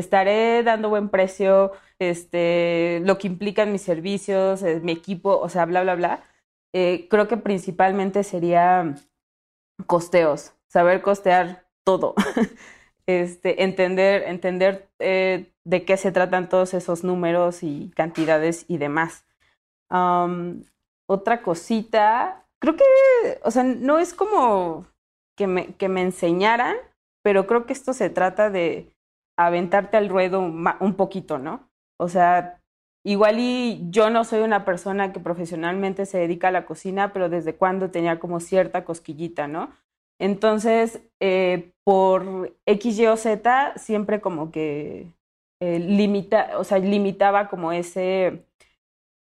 [0.00, 5.64] estaré dando buen precio, este, lo que implican mis servicios, eh, mi equipo, o sea,
[5.66, 6.22] bla, bla, bla.
[6.72, 8.94] Eh, creo que principalmente sería
[9.86, 12.14] costeos, saber costear todo,
[13.06, 19.24] este, entender, entender eh, de qué se tratan todos esos números y cantidades y demás
[21.08, 22.84] otra cosita, creo que,
[23.42, 24.86] o sea, no es como
[25.36, 26.76] que me, que me enseñaran,
[27.22, 28.92] pero creo que esto se trata de
[29.38, 31.70] aventarte al ruedo un, poquito, ¿no?
[31.96, 32.60] O sea,
[33.04, 37.28] igual y yo no soy una persona que profesionalmente se dedica a la cocina, pero
[37.28, 39.70] desde cuando tenía como cierta cosquillita, ¿no?
[40.20, 45.12] Entonces, eh, por X, Y o Z, siempre como que
[45.60, 48.44] eh, limita, o sea, limitaba como ese,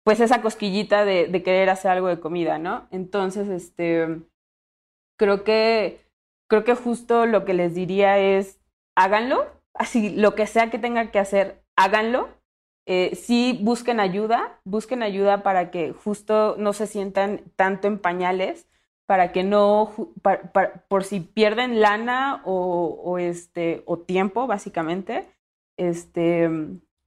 [0.03, 2.89] pues esa cosquillita de, querer hacer algo de comida, ¿no?
[2.91, 4.23] Entonces, este,
[5.19, 6.01] creo que,
[6.49, 8.59] creo que justo lo que les diría es,
[8.97, 12.29] háganlo, así, lo que sea que tengan que hacer, háganlo.
[12.87, 18.69] Eh, sí, busquen ayuda, busquen ayuda para que justo no se sientan tanto en pañales,
[19.07, 19.93] para que no,
[20.89, 25.29] por si pierden lana o, o, este, o tiempo, básicamente,
[25.77, 26.49] este,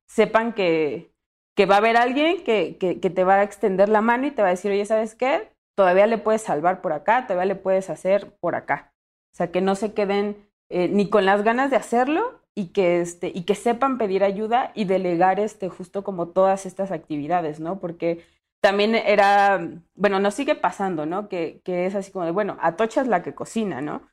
[0.07, 1.13] sepan que,
[1.55, 4.41] que va a haber alguien que, que, te va a extender la mano y te
[4.41, 5.49] va a decir, oye, ¿sabes qué?
[5.75, 8.93] Todavía le puedes salvar por acá, todavía le puedes hacer por acá.
[9.33, 13.01] O sea, que no se queden eh, ni con las ganas de hacerlo y que,
[13.01, 17.79] este, y que sepan pedir ayuda y delegar este, justo como todas estas actividades, ¿no?
[17.79, 18.23] Porque
[18.61, 21.27] también era, bueno, nos sigue pasando, ¿no?
[21.27, 24.03] Que, que es así como de, bueno, Atocha es la que cocina, ¿no?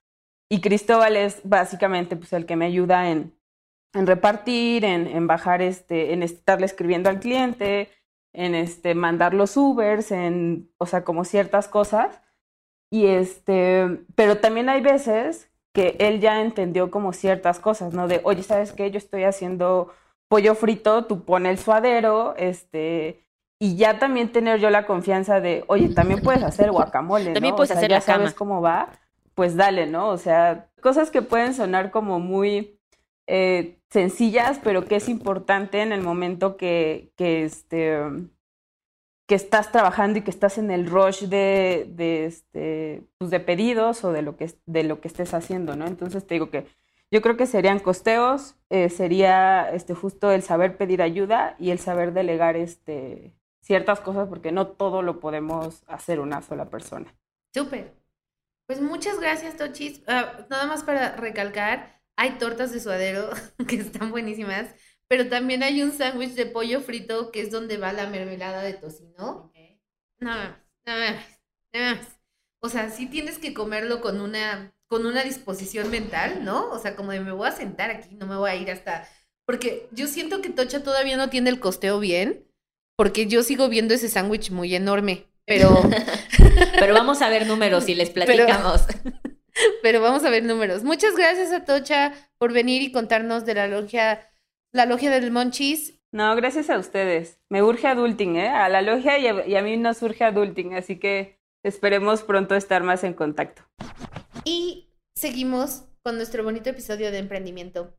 [0.48, 3.34] Y Cristóbal es básicamente pues, el que me ayuda en,
[3.92, 7.90] en repartir, en, en, bajar, este, en estarle escribiendo al cliente,
[8.32, 12.20] en este, mandar los Ubers, en, o sea, como ciertas cosas.
[12.90, 18.08] Y este, pero también hay veces que él ya entendió como ciertas cosas, ¿no?
[18.08, 18.90] De, oye, ¿sabes qué?
[18.90, 19.92] Yo estoy haciendo
[20.28, 23.24] pollo frito, tú pone el suadero, este,
[23.58, 27.70] y ya también tener yo la confianza de, oye, también puedes hacer guacamole, También puedes
[27.70, 28.88] hacer ya sabes cómo va,
[29.34, 30.08] pues dale, ¿no?
[30.08, 32.80] O sea, cosas que pueden sonar como muy
[33.26, 38.00] eh, sencillas, pero que es importante en el momento que, que, este,
[39.30, 44.02] que estás trabajando y que estás en el rush de, de, este, pues de pedidos
[44.02, 45.86] o de lo, que, de lo que estés haciendo, ¿no?
[45.86, 46.66] Entonces te digo que
[47.12, 51.78] yo creo que serían costeos, eh, sería este, justo el saber pedir ayuda y el
[51.78, 57.14] saber delegar este, ciertas cosas, porque no todo lo podemos hacer una sola persona.
[57.54, 57.94] Súper.
[58.66, 60.02] Pues muchas gracias, Tochis.
[60.08, 63.30] Ah, nada más para recalcar, hay tortas de suadero
[63.68, 64.74] que están buenísimas,
[65.10, 68.74] pero también hay un sándwich de pollo frito que es donde va la mermelada de
[68.74, 69.52] tocino.
[70.20, 70.54] No, no,
[70.86, 70.94] no,
[71.72, 72.00] no,
[72.60, 76.70] O sea, sí tienes que comerlo con una, con una disposición mental, ¿no?
[76.70, 79.08] O sea, como de me voy a sentar aquí, no me voy a ir hasta...
[79.46, 82.46] Porque yo siento que Tocha todavía no tiene el costeo bien,
[82.94, 85.82] porque yo sigo viendo ese sándwich muy enorme, pero...
[86.78, 88.82] pero vamos a ver números y les platicamos.
[89.82, 90.84] Pero vamos a ver números.
[90.84, 94.29] Muchas gracias a Tocha por venir y contarnos de la logia,
[94.72, 96.00] la logia del Monchis.
[96.12, 97.40] No, gracias a ustedes.
[97.48, 98.48] Me urge adulting, ¿eh?
[98.48, 102.54] A la logia y a, y a mí nos urge adulting, así que esperemos pronto
[102.54, 103.62] estar más en contacto.
[104.44, 107.94] Y seguimos con nuestro bonito episodio de emprendimiento,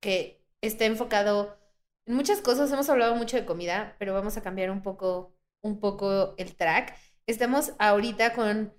[0.00, 1.58] que está enfocado
[2.06, 2.70] en muchas cosas.
[2.72, 6.94] Hemos hablado mucho de comida, pero vamos a cambiar un poco, un poco el track.
[7.26, 8.74] Estamos ahorita con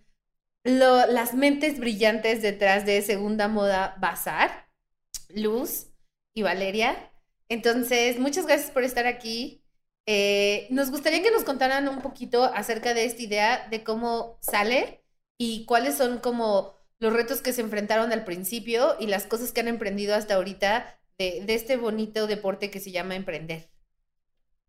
[0.64, 4.70] las mentes brillantes detrás de Segunda Moda Bazar,
[5.30, 5.88] Luz
[6.34, 7.12] y Valeria.
[7.50, 9.64] Entonces, muchas gracias por estar aquí.
[10.06, 15.04] Eh, nos gustaría que nos contaran un poquito acerca de esta idea de cómo sale
[15.38, 19.62] y cuáles son como los retos que se enfrentaron al principio y las cosas que
[19.62, 23.70] han emprendido hasta ahorita de, este bonito deporte que se llama emprender.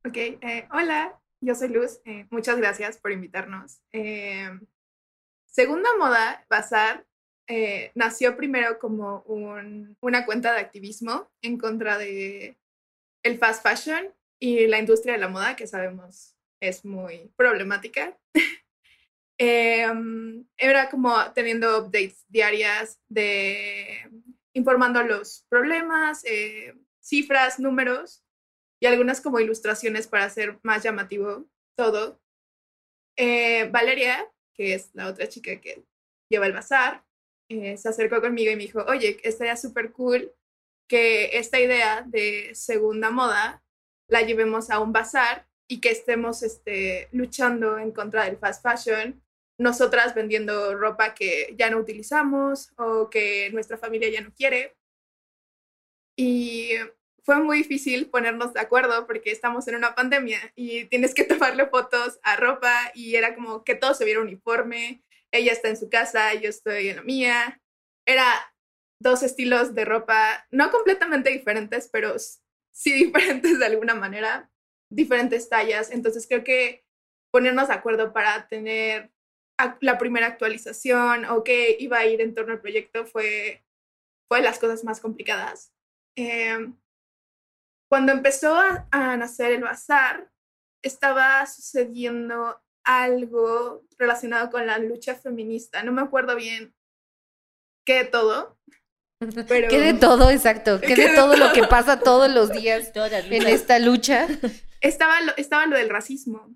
[0.04, 3.80] Ok, eh, hola, yo soy Luz, eh, muchas gracias por invitarnos.
[5.46, 7.06] Segunda Moda, Bazar,
[7.94, 9.24] nació primero como
[10.00, 12.56] una cuenta de activismo en contra de
[13.22, 18.18] el fast fashion y la industria de la moda, que sabemos es muy problemática.
[19.40, 24.10] Em, era como teniendo updates diarias de
[24.52, 28.24] informando los problemas, eh, cifras, números
[28.80, 32.20] y algunas como ilustraciones para hacer más llamativo todo.
[33.16, 35.84] Eh, Valeria, que es la otra chica que
[36.28, 37.04] lleva el bazar,
[37.48, 40.32] eh, se acercó conmigo y me dijo, oye, estaría súper cool
[40.88, 43.62] que esta idea de segunda moda
[44.08, 49.22] la llevemos a un bazar y que estemos este, luchando en contra del fast fashion,
[49.58, 54.76] nosotras vendiendo ropa que ya no utilizamos o que nuestra familia ya no quiere.
[56.16, 56.70] Y
[57.22, 61.66] fue muy difícil ponernos de acuerdo porque estamos en una pandemia y tienes que tomarle
[61.66, 65.02] fotos a ropa y era como que todo se viera uniforme.
[65.30, 67.60] Ella está en su casa, yo estoy en la mía.
[68.06, 68.24] Era
[69.00, 74.50] dos estilos de ropa, no completamente diferentes, pero sí diferentes de alguna manera,
[74.90, 75.90] diferentes tallas.
[75.90, 76.84] Entonces creo que
[77.30, 79.12] ponernos de acuerdo para tener
[79.80, 83.64] la primera actualización o qué iba a ir en torno al proyecto fue,
[84.28, 85.72] fue de las cosas más complicadas.
[86.16, 86.76] Em,
[87.90, 90.30] cuando empezó a, a, nacer el bazar,
[90.82, 95.82] estaba sucediendo algo relacionado con la lucha feminista.
[95.82, 96.74] No me acuerdo bien
[97.84, 98.58] qué todo.
[99.18, 99.68] Pero...
[99.68, 100.80] ¿Qué de todo, exacto?
[100.80, 104.28] ¿Qué, de, todo, lo que pasa todos los días en esta lucha?
[104.80, 106.54] Estaba lo, estaba lo del racismo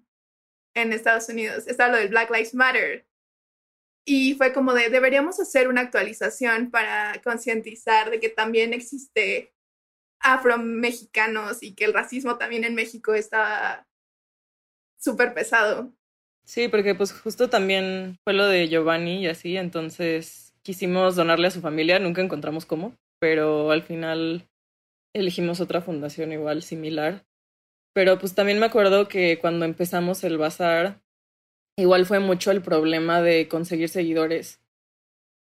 [0.75, 3.07] en Estados Unidos, estaba lo del Black Lives Matter.
[4.05, 9.53] Y fue como de, deberíamos hacer una actualización para concientizar de que también existe
[10.21, 13.87] afromexicanos y que el racismo también en México está
[14.99, 15.93] súper pesado.
[16.45, 21.51] Sí, porque pues justo también fue lo de Giovanni y así, entonces quisimos donarle a
[21.51, 24.49] su familia, nunca encontramos cómo, pero al final
[25.15, 27.25] elegimos otra fundación igual similar.
[27.95, 31.03] Pero pues también me acuerdo que cuando empezamos el bazar,
[31.77, 34.61] igual fue mucho el problema de conseguir seguidores,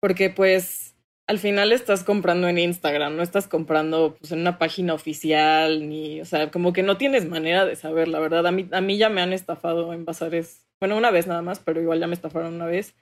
[0.01, 0.97] porque pues
[1.29, 6.21] al final estás comprando en Instagram, no estás comprando pues, en una página oficial, ni,
[6.21, 8.47] o sea, como que no tienes manera de saber, la verdad.
[8.47, 11.59] A mí, a mí ya me han estafado en bazares, bueno, una vez nada más,
[11.59, 12.95] pero igual ya me estafaron una vez.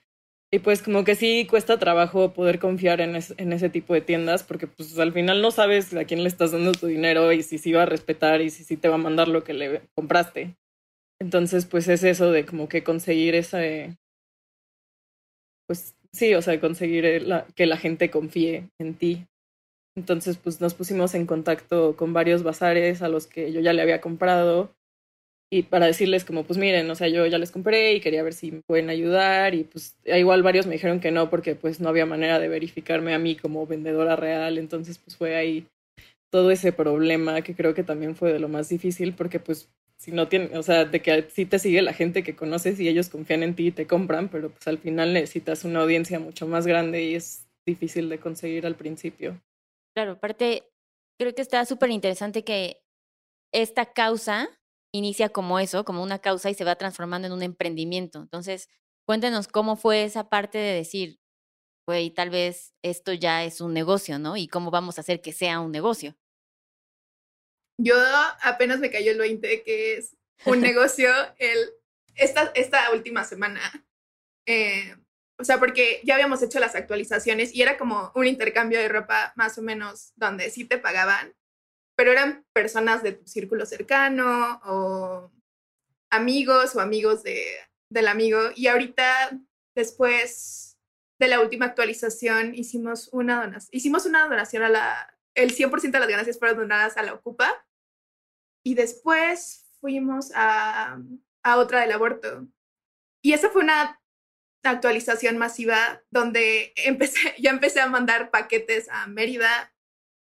[0.55, 4.45] Y pues como que sí cuesta trabajo poder confiar en, en ese tipo de tiendas,
[4.45, 7.59] porque pues al final no sabes a quién le estás dando tu dinero y si
[7.59, 10.55] sí va a respetar y si sí te va a mandar lo que le compraste.
[11.21, 13.97] Entonces, pues es eso de como que conseguir ese,
[15.67, 17.05] pues Sí, o sea, conseguir
[17.57, 19.27] que la gente confíe en ti.
[19.97, 23.83] Entonces, pues nos pusimos en contacto con varios bazares a los que yo ya le
[23.83, 24.71] había comprado
[25.51, 28.33] y para decirles como, pues miren, o sea, yo ya les compré y quería ver
[28.33, 31.89] si me pueden ayudar y pues igual varios me dijeron que no porque pues no
[31.89, 35.67] había manera de verificarme a mí como vendedora real, entonces pues fue ahí
[36.31, 40.13] todo ese problema que creo que también fue de lo más difícil porque pues si
[40.13, 43.09] no tienen, o sea, de que sí te sigue la gente que conoces y ellos
[43.09, 46.67] confían en ti y te compran, pero pues al final necesitas una audiencia mucho más
[46.67, 49.41] grande y es difícil de conseguir al principio.
[49.95, 50.65] Claro, aparte,
[51.19, 52.83] creo que está súper interesante que
[53.53, 54.51] esta causa
[54.95, 58.21] inicia como eso, como una causa y se va transformando en un emprendimiento.
[58.21, 58.71] Entonces,
[59.07, 61.19] cuéntenos cómo fue esa parte de decir,
[61.87, 64.37] güey, tal vez esto ya es un negocio, ¿no?
[64.37, 66.17] Y cómo vamos a hacer que sea un negocio.
[67.77, 67.97] Yo
[68.43, 70.17] apenas me cayó el 20 que es
[70.47, 71.59] un negocio el,
[72.15, 73.61] esta, esta última semana.
[74.47, 74.95] Eh,
[75.41, 79.33] o sea, porque ya habíamos hecho las actualizaciones y era como un intercambio de ropa
[79.35, 81.35] más o menos donde sí te pagaban,
[81.97, 85.33] pero eran personas de tu círculo cercano o
[86.11, 87.45] amigos o amigos de,
[87.91, 88.41] del amigo.
[88.55, 89.31] Y ahorita,
[89.75, 90.79] después
[91.19, 96.01] de la última actualización, hicimos una donación, hicimos una donación a la, el 100% de
[96.01, 97.67] las ganancias fueron donadas a la Ocupa.
[98.65, 100.99] Y después fuimos a,
[101.43, 102.49] a otra del aborto.
[103.23, 104.01] Y esa fue una
[104.63, 109.74] actualización masiva donde empecé, ya empecé a mandar paquetes a Mérida,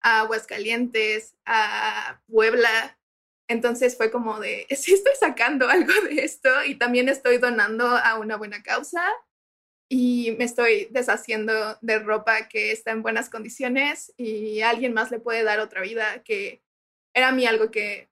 [0.04, 3.00] a Aguascalientes, a Puebla.
[3.48, 8.20] Entonces fue como de, sí estoy sacando algo de esto y también estoy donando a
[8.20, 9.04] una buena causa
[9.90, 15.20] y me estoy deshaciendo de ropa que está en buenas condiciones y alguien más le
[15.20, 16.64] puede dar otra vida, que
[17.14, 18.10] era a mí algo que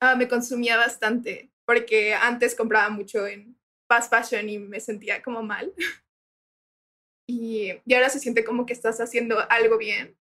[0.00, 3.56] ah, me consumía bastante, porque antes compraba mucho en
[3.88, 5.72] fast fashion y me sentía como mal.
[7.26, 10.14] Y, y ahora se siente como que estás haciendo algo bien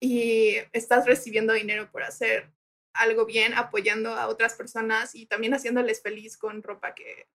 [0.00, 2.52] y estás recibiendo dinero por hacer
[2.92, 7.28] algo bien, apoyando a otras personas y también haciéndoles feliz con ropa que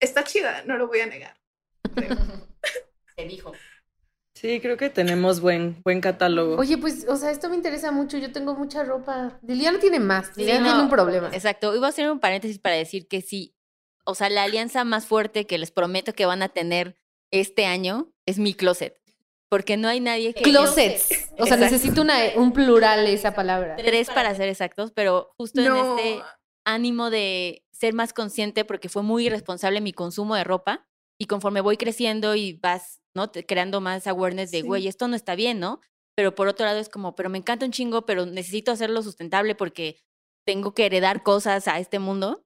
[0.00, 1.36] está chida, no lo voy a negar.
[3.16, 3.52] Se dijo.
[4.34, 6.56] Sí, creo que tenemos buen, buen catálogo.
[6.56, 8.18] Oye, pues, o sea, esto me interesa mucho.
[8.18, 9.38] Yo tengo mucha ropa.
[9.42, 10.36] Liliana tiene más.
[10.36, 11.30] Liliana tiene un problema.
[11.32, 11.74] Exacto.
[11.74, 13.54] Iba a hacer un paréntesis para decir que sí.
[14.04, 16.96] O sea, la alianza más fuerte que les prometo que van a tener
[17.30, 19.00] este año es mi closet.
[19.48, 20.42] Porque no hay nadie que.
[20.42, 21.23] Closets.
[21.38, 23.76] O sea, necesito una, un plural esa palabra.
[23.76, 26.22] Tres para ser exactos, pero justo en este
[26.64, 30.86] ánimo de ser más consciente, porque fue muy irresponsable mi consumo de ropa
[31.20, 33.30] y conforme voy creciendo y vas, ¿no?
[33.30, 35.80] creando más awareness de, güey, esto no está bien, ¿no?
[36.16, 39.54] Pero por otro lado es como, pero me encanta un chingo, pero necesito hacerlo sustentable
[39.54, 39.98] porque
[40.46, 42.44] tengo que heredar cosas a este mundo,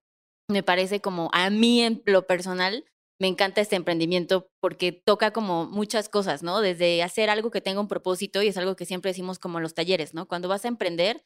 [0.51, 2.85] me parece como a mí en lo personal,
[3.21, 6.61] me encanta este emprendimiento porque toca como muchas cosas, ¿no?
[6.61, 9.63] Desde hacer algo que tenga un propósito y es algo que siempre decimos como en
[9.63, 10.29] los talleres, ¿no?
[10.29, 11.25] Cuando vas a emprender,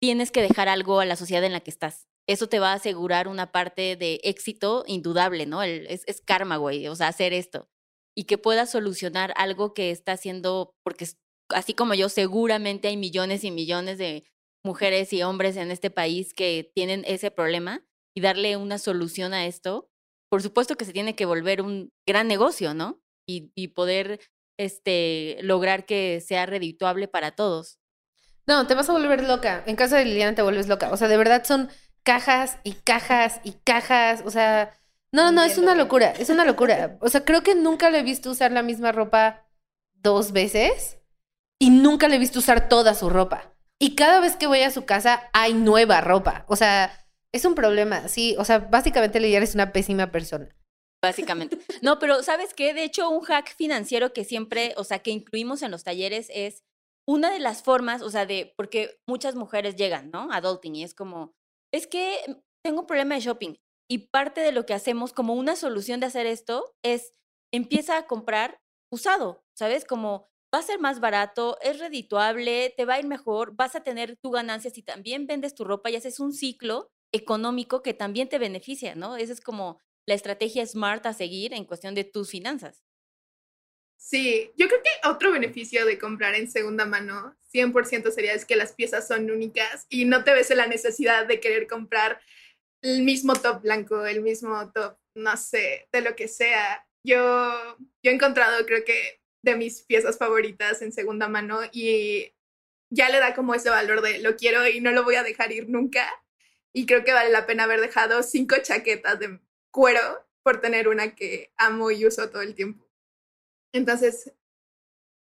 [0.00, 2.06] tienes que dejar algo a la sociedad en la que estás.
[2.28, 5.62] Eso te va a asegurar una parte de éxito indudable, ¿no?
[5.62, 7.68] es, es karma, güey, o sea, hacer esto.
[8.14, 11.08] Y que puedas solucionar algo que está haciendo, porque
[11.48, 14.24] así como yo, seguramente hay millones y millones de
[14.64, 19.46] mujeres y hombres en este país que tienen ese problema y darle una solución a
[19.46, 19.87] esto,
[20.28, 23.00] por supuesto que se tiene que volver un gran negocio, ¿no?
[23.26, 24.20] Y, y poder
[24.58, 27.78] este, lograr que sea redituable para todos.
[28.46, 29.62] No, te vas a volver loca.
[29.66, 30.90] En casa de Liliana te vuelves loca.
[30.90, 31.68] O sea, de verdad son
[32.02, 34.22] cajas y cajas y cajas.
[34.24, 34.72] O sea,
[35.12, 36.10] no, no, es una locura.
[36.18, 36.98] Es una locura.
[37.00, 39.46] O sea, creo que nunca le he visto usar la misma ropa
[39.94, 40.98] dos veces
[41.58, 43.54] y nunca le he visto usar toda su ropa.
[43.78, 46.44] Y cada vez que voy a su casa hay nueva ropa.
[46.48, 46.90] O sea,
[47.32, 48.34] es un problema, sí.
[48.38, 50.48] O sea, básicamente Liliana es una pésima persona.
[51.02, 51.58] Básicamente.
[51.82, 52.74] No, pero ¿sabes qué?
[52.74, 56.64] De hecho, un hack financiero que siempre, o sea, que incluimos en los talleres es
[57.06, 60.30] una de las formas, o sea, de, porque muchas mujeres llegan, ¿no?
[60.32, 61.34] Adulting y es como,
[61.72, 62.18] es que
[62.64, 63.54] tengo un problema de shopping.
[63.90, 67.14] Y parte de lo que hacemos como una solución de hacer esto es
[67.54, 68.60] empieza a comprar
[68.92, 69.86] usado, ¿sabes?
[69.86, 73.82] Como va a ser más barato, es redituable, te va a ir mejor, vas a
[73.82, 78.28] tener tu ganancia si también vendes tu ropa y haces un ciclo económico que también
[78.28, 79.16] te beneficia, ¿no?
[79.16, 82.82] Esa es como la estrategia smart a seguir en cuestión de tus finanzas.
[83.96, 88.56] Sí, yo creo que otro beneficio de comprar en segunda mano 100% sería es que
[88.56, 92.20] las piezas son únicas y no te ves en la necesidad de querer comprar
[92.82, 96.86] el mismo top blanco, el mismo top, no sé, de lo que sea.
[97.04, 102.32] Yo, yo he encontrado, creo que, de mis piezas favoritas en segunda mano y
[102.90, 105.52] ya le da como ese valor de lo quiero y no lo voy a dejar
[105.52, 106.08] ir nunca.
[106.72, 109.40] Y creo que vale la pena haber dejado cinco chaquetas de
[109.70, 112.86] cuero por tener una que amo y uso todo el tiempo.
[113.72, 114.32] Entonces,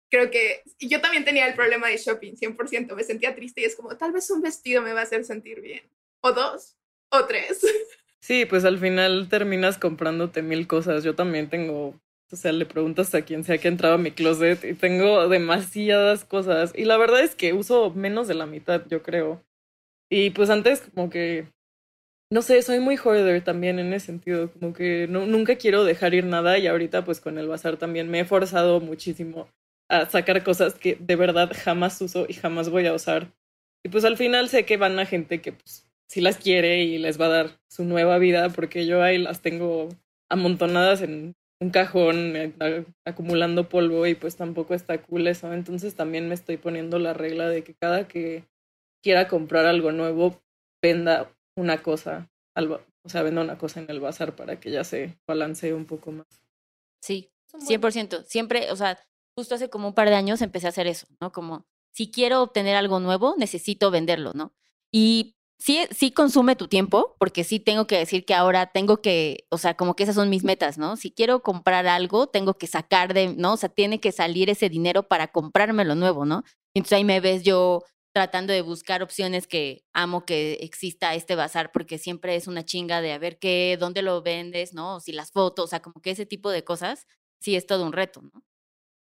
[0.09, 3.75] creo que yo también tenía el problema de shopping, 100%, me sentía triste y es
[3.75, 5.89] como, tal vez un vestido me va a hacer sentir bien,
[6.21, 6.77] o dos,
[7.09, 7.61] o tres.
[8.23, 11.03] Sí, pues al final terminas comprándote mil cosas.
[11.03, 11.99] Yo también tengo,
[12.31, 15.27] o sea, le preguntas a quien sea que ha entrado a mi closet y tengo
[15.27, 16.71] demasiadas cosas.
[16.73, 19.43] Y la verdad es que uso menos de la mitad, yo creo.
[20.13, 21.47] Y pues antes como que
[22.31, 26.13] no sé, soy muy hoarder también en ese sentido, como que no, nunca quiero dejar
[26.13, 29.47] ir nada y ahorita pues con el bazar también me he forzado muchísimo
[29.89, 33.33] a sacar cosas que de verdad jamás uso y jamás voy a usar.
[33.83, 36.99] Y pues al final sé que van a gente que pues sí las quiere y
[36.99, 39.89] les va a dar su nueva vida porque yo ahí las tengo
[40.29, 42.33] amontonadas en un cajón
[43.05, 45.53] acumulando polvo y pues tampoco está cool eso.
[45.53, 48.45] Entonces también me estoy poniendo la regla de que cada que
[49.03, 50.41] quiera comprar algo nuevo
[50.81, 55.19] venda una cosa, o sea, venda una cosa en el bazar para que ya se
[55.27, 56.27] balancee un poco más.
[57.01, 58.23] Sí, 100%.
[58.25, 58.97] Siempre, o sea,
[59.37, 61.31] justo hace como un par de años empecé a hacer eso, ¿no?
[61.31, 64.53] Como, si quiero obtener algo nuevo, necesito venderlo, ¿no?
[64.91, 69.45] Y sí, sí consume tu tiempo, porque sí tengo que decir que ahora tengo que,
[69.49, 70.95] o sea, como que esas son mis metas, ¿no?
[70.95, 73.53] Si quiero comprar algo, tengo que sacar de, ¿no?
[73.53, 76.43] O sea, tiene que salir ese dinero para comprarme lo nuevo, ¿no?
[76.73, 77.83] Entonces ahí me ves yo
[78.13, 83.01] tratando de buscar opciones que amo que exista este bazar porque siempre es una chinga
[83.01, 84.99] de a ver qué, dónde lo vendes, ¿no?
[84.99, 87.07] Si las fotos, o sea, como que ese tipo de cosas,
[87.39, 88.43] sí es todo un reto, ¿no?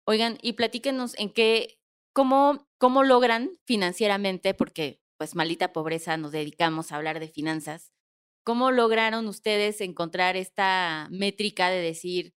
[0.06, 1.78] Oigan, y platíquenos en qué,
[2.14, 7.92] cómo, cómo logran financieramente, porque pues malita pobreza nos dedicamos a hablar de finanzas,
[8.44, 12.34] ¿cómo lograron ustedes encontrar esta métrica de decir,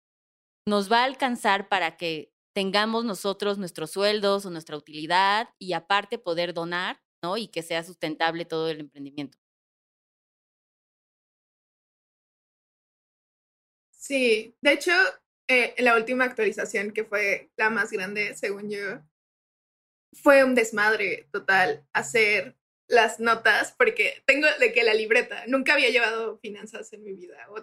[0.68, 6.18] nos va a alcanzar para que tengamos nosotros nuestros sueldos o nuestra utilidad y aparte
[6.18, 7.36] poder donar, ¿no?
[7.36, 9.36] Y que sea sustentable todo el emprendimiento.
[13.90, 14.90] Sí, de hecho,
[15.48, 19.02] eh, la última actualización, que fue la más grande, según yo,
[20.14, 22.56] fue un desmadre total hacer
[22.88, 27.36] las notas, porque tengo de que la libreta, nunca había llevado finanzas en mi vida
[27.48, 27.56] o,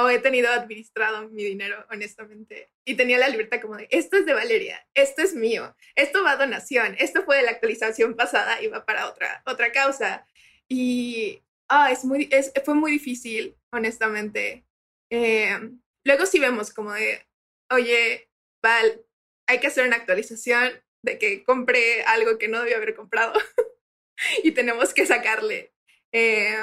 [0.00, 2.70] o he tenido administrado mi dinero, honestamente.
[2.84, 6.32] Y tenía la libreta como de, esto es de Valeria, esto es mío, esto va
[6.32, 10.26] a donación, esto fue de la actualización pasada y va para otra, otra causa.
[10.68, 14.64] Y ah, es muy, es, fue muy difícil, honestamente.
[15.10, 15.58] Eh,
[16.04, 17.26] luego sí vemos como de,
[17.70, 18.30] oye,
[18.62, 19.04] Val,
[19.48, 23.32] hay que hacer una actualización de que compré algo que no debía haber comprado.
[24.44, 25.72] y tenemos que sacarle
[26.12, 26.56] eh,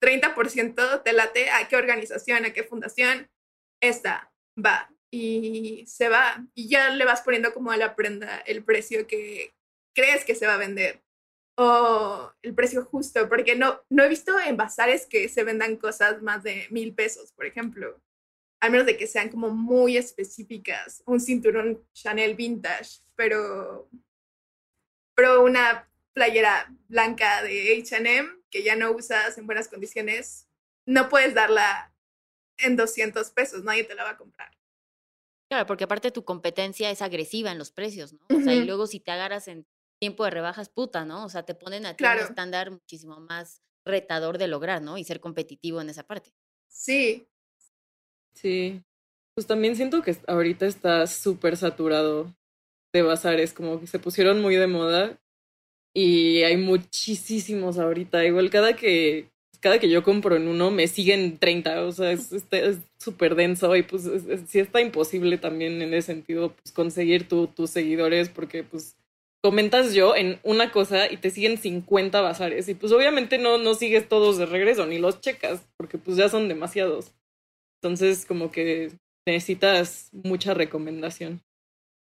[0.00, 3.30] 30% te late a qué organización, a qué fundación,
[3.80, 8.64] esta va y se va y ya le vas poniendo como a la prenda el
[8.64, 9.54] precio que
[9.94, 11.02] crees que se va a vender.
[11.58, 16.22] o el precio justo, porque no, no he visto en bazares que se vendan cosas
[16.22, 18.00] más de mil pesos, por ejemplo,
[18.62, 23.90] a menos de que sean como muy específicas, un cinturón Chanel vintage, pero,
[25.14, 30.48] pero una playera blanca de HM que ya no usas en buenas condiciones,
[30.86, 31.94] no puedes darla
[32.58, 34.50] en 200 pesos, nadie te la va a comprar.
[35.48, 38.24] Claro, porque aparte tu competencia es agresiva en los precios, ¿no?
[38.28, 39.66] O sea, y luego si te agarras en
[40.00, 41.24] tiempo de rebajas, puta, ¿no?
[41.24, 42.22] O sea, te ponen a ti Claro.
[42.22, 44.96] un estándar muchísimo más retador de lograr, ¿no?
[44.98, 46.32] Y ser competitivo en esa parte.
[46.68, 47.26] Sí,
[48.32, 48.82] Sí.
[49.34, 52.34] Pues también siento que ahorita está súper saturado
[52.92, 55.20] de bazares, como que se pusieron muy de moda
[55.94, 58.24] y hay muchísimos ahorita.
[58.24, 59.28] Igual cada que
[59.60, 63.34] cada que yo compro en uno me siguen 30, o sea, es este, es súper
[63.34, 67.46] denso y pues es- es- sí está imposible también en ese sentido pues conseguir tu-
[67.48, 68.96] tus seguidores porque pues
[69.42, 73.74] comentas yo en una cosa y te siguen 50 bazares y pues obviamente no, no
[73.74, 77.12] sigues todos de regreso ni los checas porque pues ya son demasiados.
[77.82, 78.92] Entonces como que
[79.26, 81.42] necesitas mucha recomendación.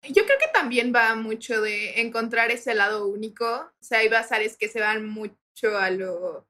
[0.09, 3.45] Yo creo que también va mucho de encontrar ese lado único.
[3.45, 6.47] O sea, hay bazares que se van mucho a lo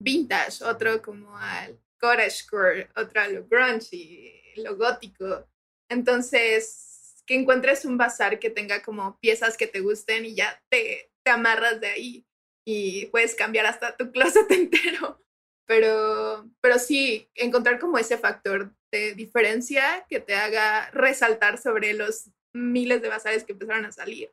[0.00, 5.48] vintage, otro como al cottagecore, otro a lo grungy, lo gótico.
[5.90, 11.10] Entonces, que encuentres un bazar que tenga como piezas que te gusten y ya te,
[11.24, 12.26] te amarras de ahí
[12.66, 15.22] y puedes cambiar hasta tu closet entero.
[15.66, 22.30] Pero, pero sí, encontrar como ese factor de diferencia que te haga resaltar sobre los
[22.58, 24.32] miles de bazares que empezaron a salir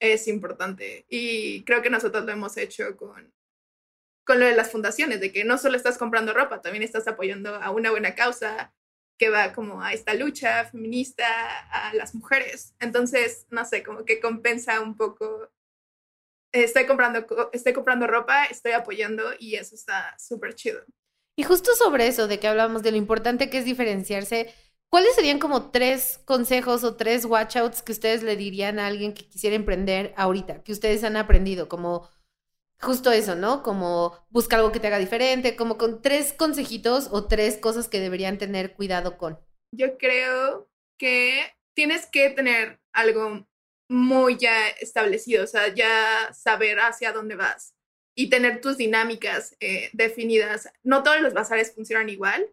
[0.00, 1.06] es importante.
[1.08, 3.32] Y creo que nosotros lo hemos hecho con,
[4.24, 7.54] con lo de las fundaciones, de que no solo estás comprando ropa, también estás apoyando
[7.56, 8.74] a una buena causa
[9.18, 11.26] que va como a esta lucha feminista,
[11.70, 12.74] a las mujeres.
[12.80, 15.50] Entonces, no sé, como que compensa un poco.
[16.52, 20.84] Estoy comprando, co- estoy comprando ropa, estoy apoyando y eso está súper chido.
[21.36, 24.54] Y justo sobre eso, de que hablamos de lo importante que es diferenciarse,
[24.94, 29.26] ¿cuáles serían como tres consejos o tres watchouts que ustedes le dirían a alguien que
[29.26, 31.68] quisiera emprender ahorita, que ustedes han aprendido?
[31.68, 32.08] Como
[32.80, 33.64] justo eso, ¿no?
[33.64, 37.98] Como busca algo que te haga diferente, como con tres consejitos o tres cosas que
[37.98, 39.36] deberían tener cuidado con.
[39.72, 41.42] Yo creo que
[41.74, 43.48] tienes que tener algo
[43.88, 47.74] muy ya establecido, o sea, ya saber hacia dónde vas
[48.14, 50.68] y tener tus dinámicas eh, definidas.
[50.84, 52.48] No todos los bazares funcionan igual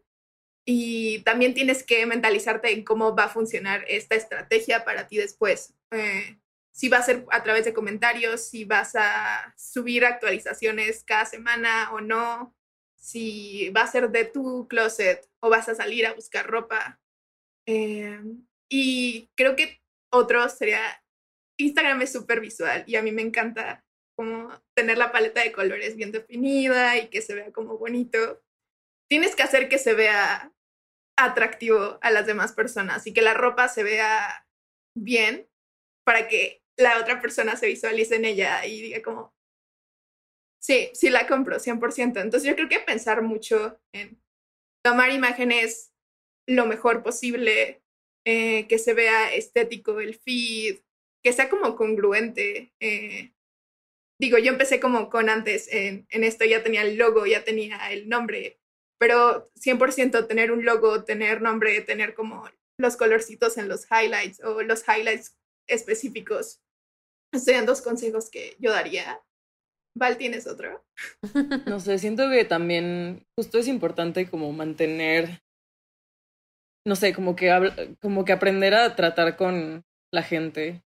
[0.65, 5.73] y también tienes que mentalizarte en cómo va a funcionar esta estrategia para ti después.
[5.91, 6.37] Eh,
[6.71, 11.91] si va a ser a través de comentarios, si vas a subir actualizaciones cada semana
[11.91, 12.55] o no,
[12.95, 16.99] si va a ser de tu closet o vas a salir a buscar ropa.
[17.65, 18.21] Eh,
[18.69, 19.81] y creo que
[20.11, 20.79] otro sería,
[21.57, 23.83] Instagram es súper visual y a mí me encanta
[24.15, 28.41] como tener la paleta de colores bien definida y que se vea como bonito.
[29.11, 30.53] Tienes que hacer que se vea
[31.19, 34.47] atractivo a las demás personas y que la ropa se vea
[34.97, 35.49] bien
[36.05, 39.35] para que la otra persona se visualice en ella y diga como,
[40.63, 42.21] sí, sí la compro, 100%.
[42.21, 44.17] Entonces yo creo que pensar mucho en
[44.81, 45.91] tomar imágenes
[46.47, 47.83] lo mejor posible,
[48.25, 50.79] eh, que se vea estético el feed,
[51.21, 52.73] que sea como congruente.
[52.79, 53.33] eh.
[54.21, 57.91] Digo, yo empecé como con antes en, en esto, ya tenía el logo, ya tenía
[57.91, 58.60] el nombre,
[59.01, 62.47] pero 100% tener un logo, tener nombre, tener como
[62.79, 65.35] los colorcitos en los highlights o los highlights
[65.67, 66.61] específicos.
[67.33, 69.19] Serían dos consejos que yo daría.
[69.97, 70.85] Val, ¿tienes otro?
[71.65, 75.41] No sé, siento que también justo es importante como mantener,
[76.85, 79.83] no sé, como que, como que aprender a tratar con
[80.13, 80.83] la gente,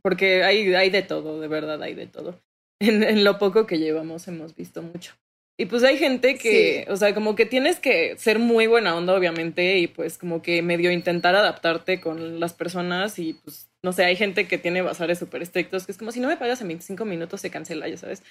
[0.00, 2.40] porque hay, hay de todo, de verdad hay de todo.
[2.80, 5.14] En, en lo poco que llevamos hemos visto mucho.
[5.56, 6.90] Y pues hay gente que, Sí.
[6.92, 10.62] o sea, como que tienes que ser muy buena onda, obviamente, y pues como que
[10.62, 15.18] medio intentar adaptarte con las personas y pues, no sé, hay gente que tiene bazares
[15.20, 17.96] súper estrictos, que es como si no me pagas en 25 minutos se cancela, ya
[17.96, 18.22] sabes.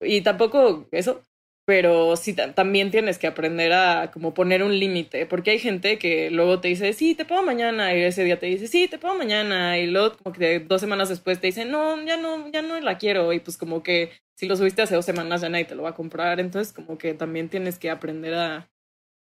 [0.00, 1.22] Y tampoco eso,
[1.64, 5.98] pero sí ta- también tienes que aprender a como poner un límite, porque hay gente
[5.98, 8.98] que luego te dice, sí, te pago mañana, y ese día te dice, sí, te
[8.98, 12.62] pago mañana, y luego como que dos semanas después te dice, no, ya no, ya
[12.62, 14.10] no la quiero, y pues como que
[14.42, 16.98] si lo subiste hace dos semanas ya nadie te lo va a comprar, entonces como
[16.98, 18.68] que también tienes que aprender a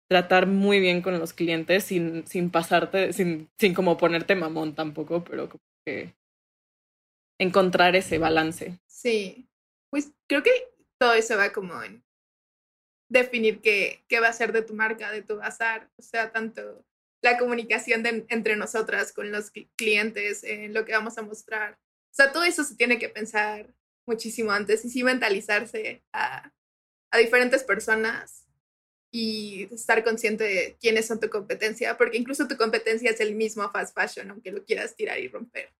[0.09, 5.23] tratar muy bien con los clientes sin, sin pasarte, sin, sin como ponerte mamón tampoco,
[5.23, 6.13] pero como que
[7.39, 8.77] encontrar ese balance.
[8.87, 9.47] Sí,
[9.89, 10.51] pues creo que
[10.97, 12.03] todo eso va como en
[13.07, 16.83] definir qué, qué va a ser de tu marca, de tu bazar, o sea, tanto
[17.21, 21.75] la comunicación de- entre nosotras con los cli- clientes, en lo que vamos a mostrar.
[22.11, 23.73] O sea, todo eso se tiene que pensar
[24.07, 26.51] muchísimo antes y sí mentalizarse a,
[27.11, 28.47] a diferentes personas
[29.11, 33.69] y estar consciente de quiénes son tu competencia, porque incluso tu competencia es el mismo
[33.71, 35.73] fast fashion, aunque lo quieras tirar y romper.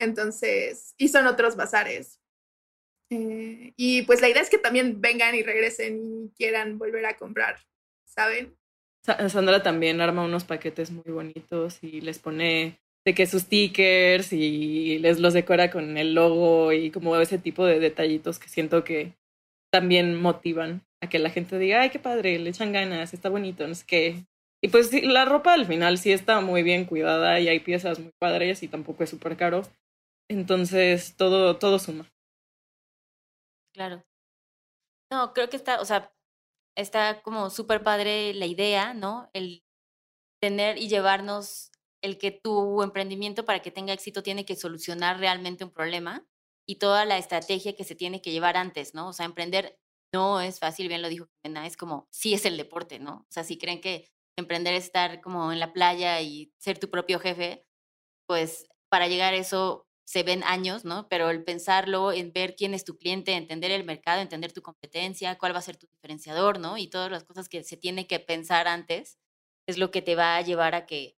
[0.00, 2.20] Entonces, y son otros bazares.
[3.10, 7.16] Eh, y pues la idea es que también vengan y regresen y quieran volver a
[7.16, 7.56] comprar,
[8.04, 8.56] ¿saben?
[9.04, 14.32] Sa- Sandra también arma unos paquetes muy bonitos y les pone de que sus stickers
[14.32, 18.82] y les los decora con el logo y como ese tipo de detallitos que siento
[18.82, 19.14] que
[19.72, 23.66] también motivan a que la gente diga, ay, qué padre, le echan ganas, está bonito,
[23.68, 24.26] no sé qué.
[24.60, 28.00] Y pues sí, la ropa al final sí está muy bien cuidada y hay piezas
[28.00, 29.62] muy padres y tampoco es súper caro.
[30.28, 32.10] Entonces todo, todo suma.
[33.72, 34.02] Claro.
[35.12, 36.12] No, creo que está, o sea,
[36.76, 39.30] está como súper padre la idea, ¿no?
[39.32, 39.62] El
[40.40, 41.70] tener y llevarnos
[42.02, 46.26] el que tu emprendimiento para que tenga éxito tiene que solucionar realmente un problema
[46.66, 49.08] y toda la estrategia que se tiene que llevar antes, ¿no?
[49.08, 49.78] O sea, emprender
[50.12, 53.18] no es fácil, bien lo dijo Jimena, es como, sí es el deporte, ¿no?
[53.18, 56.90] O sea, si creen que emprender es estar como en la playa y ser tu
[56.90, 57.66] propio jefe,
[58.26, 61.08] pues para llegar a eso se ven años, ¿no?
[61.08, 65.36] Pero el pensarlo, en ver quién es tu cliente, entender el mercado, entender tu competencia,
[65.36, 66.78] cuál va a ser tu diferenciador, ¿no?
[66.78, 69.18] Y todas las cosas que se tiene que pensar antes
[69.66, 71.16] es lo que te va a llevar a que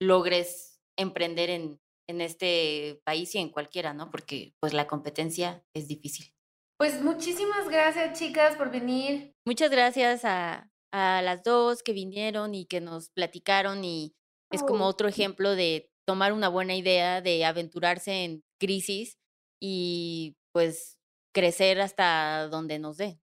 [0.00, 4.10] logres emprender en, en este país y en cualquiera, ¿no?
[4.10, 6.32] Porque pues la competencia es difícil.
[6.78, 9.34] Pues muchísimas gracias, chicas, por venir.
[9.46, 14.14] Muchas gracias a, a las dos que vinieron y que nos platicaron y
[14.50, 19.18] es como otro ejemplo de tomar una buena idea, de aventurarse en crisis
[19.60, 20.96] y pues
[21.34, 23.20] crecer hasta donde nos dé.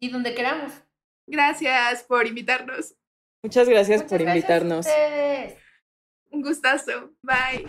[0.00, 0.72] Y donde queramos.
[1.26, 2.94] Gracias por invitarnos.
[3.42, 4.86] Muchas gracias Muchas por gracias a invitarnos.
[4.86, 5.63] ustedes.
[6.34, 7.12] Un gustazo.
[7.22, 7.66] Bye.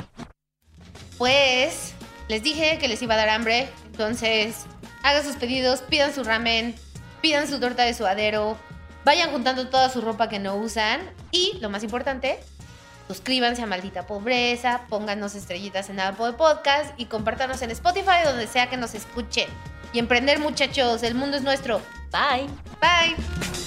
[1.17, 1.93] Pues
[2.27, 4.65] les dije que les iba a dar hambre, entonces
[5.03, 6.75] hagan sus pedidos, pidan su ramen,
[7.21, 8.57] pidan su torta de suadero,
[9.05, 10.99] vayan juntando toda su ropa que no usan
[11.31, 12.39] y, lo más importante,
[13.07, 18.69] suscríbanse a Maldita Pobreza, pónganos estrellitas en Apple Podcast y compártanos en Spotify donde sea
[18.69, 19.47] que nos escuchen.
[19.93, 21.79] Y emprender muchachos, el mundo es nuestro.
[22.11, 22.47] Bye.
[22.81, 23.64] Bye.